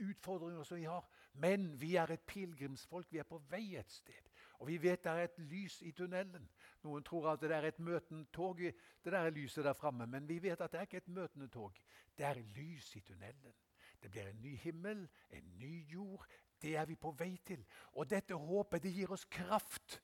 utfordringer 0.00 0.64
som 0.64 0.78
vi 0.78 0.84
har. 0.88 1.06
Men 1.32 1.80
vi 1.80 1.94
er 1.96 2.10
et 2.10 2.20
pilegrimsfolk. 2.20 3.12
Vi 3.12 3.18
er 3.18 3.28
på 3.28 3.38
vei 3.50 3.76
et 3.78 3.92
sted. 3.92 4.30
Og 4.60 4.68
vi 4.68 4.76
vet 4.82 5.04
det 5.04 5.12
er 5.12 5.24
et 5.24 5.38
lys 5.38 5.80
i 5.82 5.92
tunnelen. 5.96 6.48
Noen 6.84 7.04
tror 7.04 7.30
at 7.32 7.40
det 7.40 7.52
er 7.56 7.68
et 7.68 7.78
møtende 7.78 8.26
tog, 8.32 8.58
det 8.58 9.12
der 9.12 9.30
lyset 9.30 9.64
der 9.64 9.72
framme. 9.72 10.06
Men 10.06 10.28
vi 10.28 10.42
vet 10.42 10.60
at 10.60 10.72
det 10.72 10.78
er 10.78 10.88
ikke 10.88 11.02
et 11.04 11.08
møtende 11.08 11.48
tog. 11.48 11.76
Det 12.18 12.26
er 12.26 12.42
lys 12.56 12.96
i 12.96 13.00
tunnelen. 13.00 13.54
Det 14.02 14.10
blir 14.10 14.28
en 14.28 14.42
ny 14.42 14.56
himmel, 14.56 15.08
en 15.30 15.58
ny 15.58 15.92
jord. 15.92 16.26
Det 16.62 16.76
er 16.76 16.84
vi 16.84 16.94
på 16.94 17.14
vei 17.18 17.38
til. 17.46 17.64
Og 17.92 18.10
dette 18.10 18.34
håpet 18.34 18.82
det 18.82 18.92
gir 18.92 19.12
oss 19.12 19.24
kraft. 19.24 20.00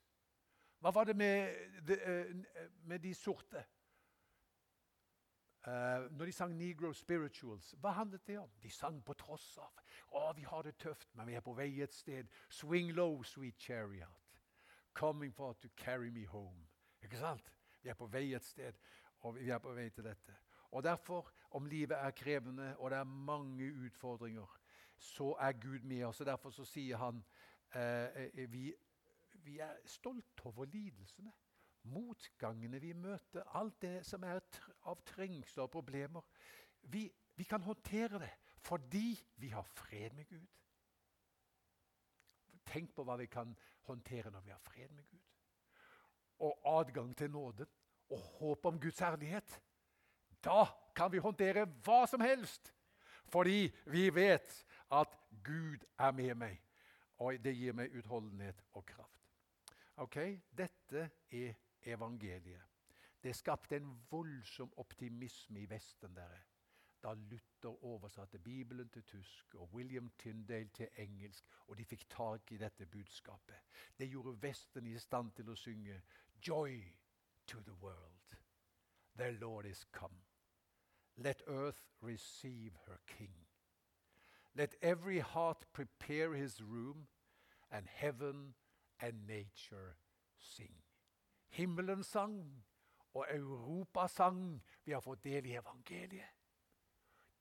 Hva 0.81 0.93
var 0.93 1.05
det 1.05 1.17
med 1.17 1.55
de, 1.89 1.97
eh, 2.01 2.35
med 2.85 2.99
de 2.99 3.15
sorte? 3.15 3.65
Uh, 5.67 5.73
når 6.19 6.25
de 6.25 6.33
sang 6.33 6.55
Negro 6.55 6.93
Spirituals, 6.93 7.73
hva 7.81 7.91
handlet 7.91 8.27
det 8.27 8.39
om? 8.39 8.51
De 8.63 8.71
sang 8.71 9.01
på 9.05 9.17
tross 9.19 9.57
av. 9.59 9.81
Å, 10.15 10.29
vi 10.37 10.45
har 10.47 10.63
det 10.63 10.77
tøft, 10.79 11.09
men 11.19 11.27
vi 11.27 11.35
er 11.35 11.43
på 11.43 11.57
vei 11.59 11.81
et 11.83 11.95
sted. 11.95 12.29
Swing 12.49 12.93
low, 12.95 13.25
sweet 13.27 13.59
chariot. 13.59 14.37
Coming 14.95 15.33
for 15.35 15.59
to 15.59 15.69
carry 15.77 16.11
me 16.11 16.23
home. 16.31 16.69
Ikke 17.03 17.19
sant? 17.19 17.51
Vi 17.83 17.91
er 17.91 17.99
på 17.99 18.07
vei 18.07 18.29
et 18.39 18.47
sted, 18.47 18.79
og 19.27 19.41
vi 19.41 19.51
er 19.51 19.59
på 19.59 19.75
vei 19.75 19.89
til 19.91 20.07
dette. 20.07 20.37
Og 20.71 20.85
derfor, 20.87 21.33
om 21.51 21.67
livet 21.67 21.99
er 21.99 22.15
krevende, 22.15 22.77
og 22.79 22.91
det 22.91 22.99
er 22.99 23.11
mange 23.27 23.73
utfordringer, 23.87 24.59
så 24.99 25.33
er 25.41 25.59
Gud 25.59 25.83
med 25.83 26.05
oss. 26.05 26.21
og 26.21 26.27
Derfor 26.27 26.51
så 26.51 26.65
sier 26.65 26.97
han 27.03 27.19
uh, 27.75 28.51
vi, 28.53 28.71
vi 29.45 29.59
er 29.59 29.83
stolte 29.85 30.47
over 30.47 30.65
lidelsene 30.65 31.33
motgangene 31.93 32.81
vi 32.83 32.93
møter, 32.93 33.45
alt 33.59 33.81
det 33.83 34.01
som 34.07 34.25
er 34.25 34.41
av 34.87 35.01
trengsler 35.07 35.67
og 35.67 35.73
problemer. 35.73 36.25
Vi, 36.83 37.07
vi, 37.37 37.45
kan 37.45 37.63
håndtere 37.63 38.21
det 38.23 38.33
fordi 38.67 39.15
vi 39.39 39.49
har 39.55 39.63
fred 39.63 40.15
med 40.15 40.29
Gud. 40.29 40.47
Tenk 42.67 42.95
på 42.95 43.05
hva 43.07 43.15
vi 43.21 43.29
kan 43.31 43.55
håndtere 43.87 44.31
når 44.35 44.43
vi 44.43 44.51
har 44.51 44.63
fred 44.63 44.91
med 44.91 45.07
Gud. 45.11 45.23
Og 46.43 46.67
adgang 46.79 47.15
til 47.17 47.31
nåden 47.31 47.71
og 48.11 48.19
håp 48.19 48.67
om 48.67 48.81
Guds 48.81 48.99
herlighet. 48.99 49.61
Da 50.45 50.67
kan 50.95 51.13
vi 51.13 51.23
håndtere 51.23 51.67
hva 51.87 52.05
som 52.11 52.21
helst, 52.21 52.73
fordi 53.31 53.71
vi 53.87 54.09
vet 54.15 54.65
at 54.93 55.15
Gud 55.45 55.87
er 55.99 56.13
med 56.13 56.35
meg. 56.35 56.59
Og 57.19 57.39
det 57.45 57.55
gir 57.57 57.73
meg 57.73 57.95
utholdenhet 57.97 58.61
og 58.77 58.85
kraft. 58.87 59.23
Ok, 59.97 60.17
Dette 60.53 61.11
er 61.33 61.55
evangeliet. 61.87 62.63
Det 63.23 63.37
skapte 63.37 63.77
en 63.77 64.07
voldsom 64.11 64.73
optimisme 64.77 65.61
i 65.61 65.71
Vesten 65.71 66.15
dere, 66.17 66.43
da 67.03 67.15
Luther 67.15 67.85
oversatte 67.85 68.39
Bibelen 68.39 68.89
til 68.89 69.03
tysk 69.03 69.55
og 69.55 69.75
William 69.75 70.11
Tyndale 70.19 70.69
til 70.69 70.89
engelsk, 70.97 71.45
og 71.67 71.79
de 71.79 71.85
fikk 71.85 72.09
tak 72.11 72.53
i 72.53 72.57
dette 72.57 72.87
budskapet. 72.87 73.57
Det 73.99 74.11
gjorde 74.11 74.43
Vesten 74.43 74.87
i 74.87 74.99
stand 74.99 75.33
til 75.33 75.51
å 75.51 75.55
synge 75.55 76.03
'Joy 76.43 76.83
to 77.47 77.61
the 77.61 77.73
world'. 77.73 78.37
The 79.17 79.31
Lord 79.31 79.67
is 79.67 79.85
come. 79.93 80.23
Let 81.17 81.43
earth 81.47 81.85
receive 82.03 82.77
her 82.87 82.99
king. 83.07 83.47
Let 84.55 84.75
every 84.83 85.19
heart 85.19 85.67
prepare 85.73 86.35
his 86.35 86.63
room, 86.63 87.09
and 87.71 87.87
heaven 87.87 88.55
and 89.01 89.27
nature 89.27 89.97
sing. 90.39 90.86
Himmelen 91.57 92.05
sang, 92.05 92.65
og 93.17 93.27
Europas 93.31 94.13
sang. 94.13 94.41
Vi 94.85 94.93
har 94.93 95.01
fått 95.01 95.25
del 95.25 95.47
i 95.47 95.57
evangeliet. 95.57 96.35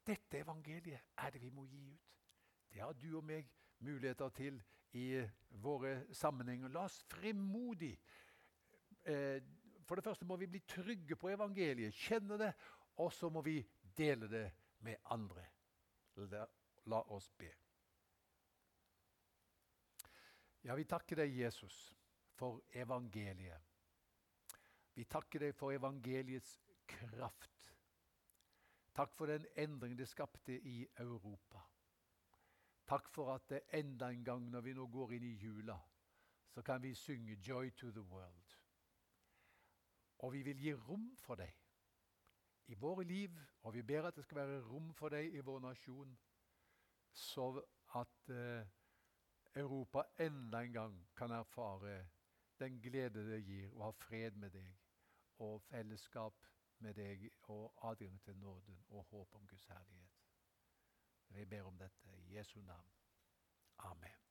Dette 0.05 0.39
evangeliet 0.39 1.17
er 1.17 1.33
det 1.33 1.41
vi 1.41 1.49
må 1.49 1.65
gi 1.65 1.81
ut. 1.89 2.13
Det 2.69 2.81
har 2.83 2.93
du 2.93 3.09
og 3.17 3.23
meg 3.25 3.49
muligheter 3.83 4.29
til 4.35 4.61
i 4.95 5.07
våre 5.63 6.05
sammenhenger. 6.15 6.71
La 6.71 6.85
oss 6.85 7.01
frimodig 7.09 7.93
eh, 9.03 9.41
For 9.85 9.95
det 9.95 10.05
første 10.05 10.25
må 10.25 10.37
vi 10.41 10.47
bli 10.49 10.63
trygge 10.65 11.15
på 11.15 11.29
evangeliet, 11.29 11.93
kjenne 11.93 12.39
det, 12.41 12.53
og 12.97 13.11
så 13.13 13.29
må 13.29 13.43
vi 13.45 13.59
dele 13.97 14.27
det 14.31 14.47
med 14.81 14.95
andre. 15.13 15.43
La, 16.31 16.45
la 16.89 17.01
oss 17.13 17.29
be. 17.37 17.51
Ja, 20.65 20.73
vi 20.73 20.87
takker 20.89 21.21
deg, 21.21 21.35
Jesus, 21.37 21.93
for 22.33 22.63
evangeliet. 22.73 23.74
Vi 24.95 25.03
takker 25.03 25.39
deg 25.43 25.55
for 25.55 25.75
evangeliets 25.75 26.59
kraft. 26.87 27.73
Takk 28.95 29.15
for 29.17 29.27
den 29.27 29.45
endring 29.59 29.97
det 29.99 30.07
skapte 30.07 30.55
i 30.55 30.85
Europa. 30.99 31.59
Takk 32.87 33.09
for 33.11 33.33
at 33.33 33.49
det 33.49 33.61
enda 33.73 34.07
en 34.09 34.23
gang 34.23 34.45
når 34.51 34.61
vi 34.61 34.73
nå 34.73 34.85
går 34.87 35.17
inn 35.17 35.25
i 35.27 35.35
jula, 35.41 35.75
så 36.47 36.61
kan 36.61 36.81
vi 36.81 36.93
synge 36.95 37.35
'Joy 37.35 37.69
to 37.69 37.91
the 37.91 38.01
World'. 38.01 38.57
Og 40.17 40.33
vi 40.33 40.41
vil 40.41 40.57
gi 40.57 40.73
rom 40.73 41.17
for 41.19 41.35
deg 41.35 41.53
i 42.67 42.73
våre 42.73 43.03
liv, 43.03 43.31
og 43.61 43.73
vi 43.73 43.81
ber 43.81 44.07
at 44.07 44.15
det 44.15 44.23
skal 44.23 44.37
være 44.37 44.61
rom 44.61 44.93
for 44.93 45.09
deg 45.09 45.33
i 45.33 45.39
vår 45.39 45.59
nasjon, 45.59 46.17
så 47.13 47.61
at 47.95 48.29
eh, 48.29 48.67
Europa 49.55 50.03
enda 50.19 50.61
en 50.63 50.73
gang 50.73 51.07
kan 51.15 51.31
erfare 51.31 52.07
den 52.59 52.81
glede 52.81 53.29
det 53.29 53.43
gir 53.43 53.71
å 53.75 53.83
ha 53.83 53.91
fred 53.91 54.35
med 54.39 54.51
deg 54.55 54.84
og 55.37 55.61
fellesskap 55.61 56.33
med 56.79 56.93
deg 56.93 57.29
og 57.41 57.73
adgang 57.89 58.21
til 58.21 58.37
nåden 58.37 58.83
og 58.87 59.03
håp 59.03 59.35
om 59.35 59.47
Guds 59.47 59.65
herlighet. 59.65 60.21
Vi 61.29 61.45
ber 61.45 61.63
om 61.63 61.77
dette 61.77 62.17
i 62.17 62.37
Jesu 62.37 62.61
navn. 62.61 62.93
Amen. 63.77 64.24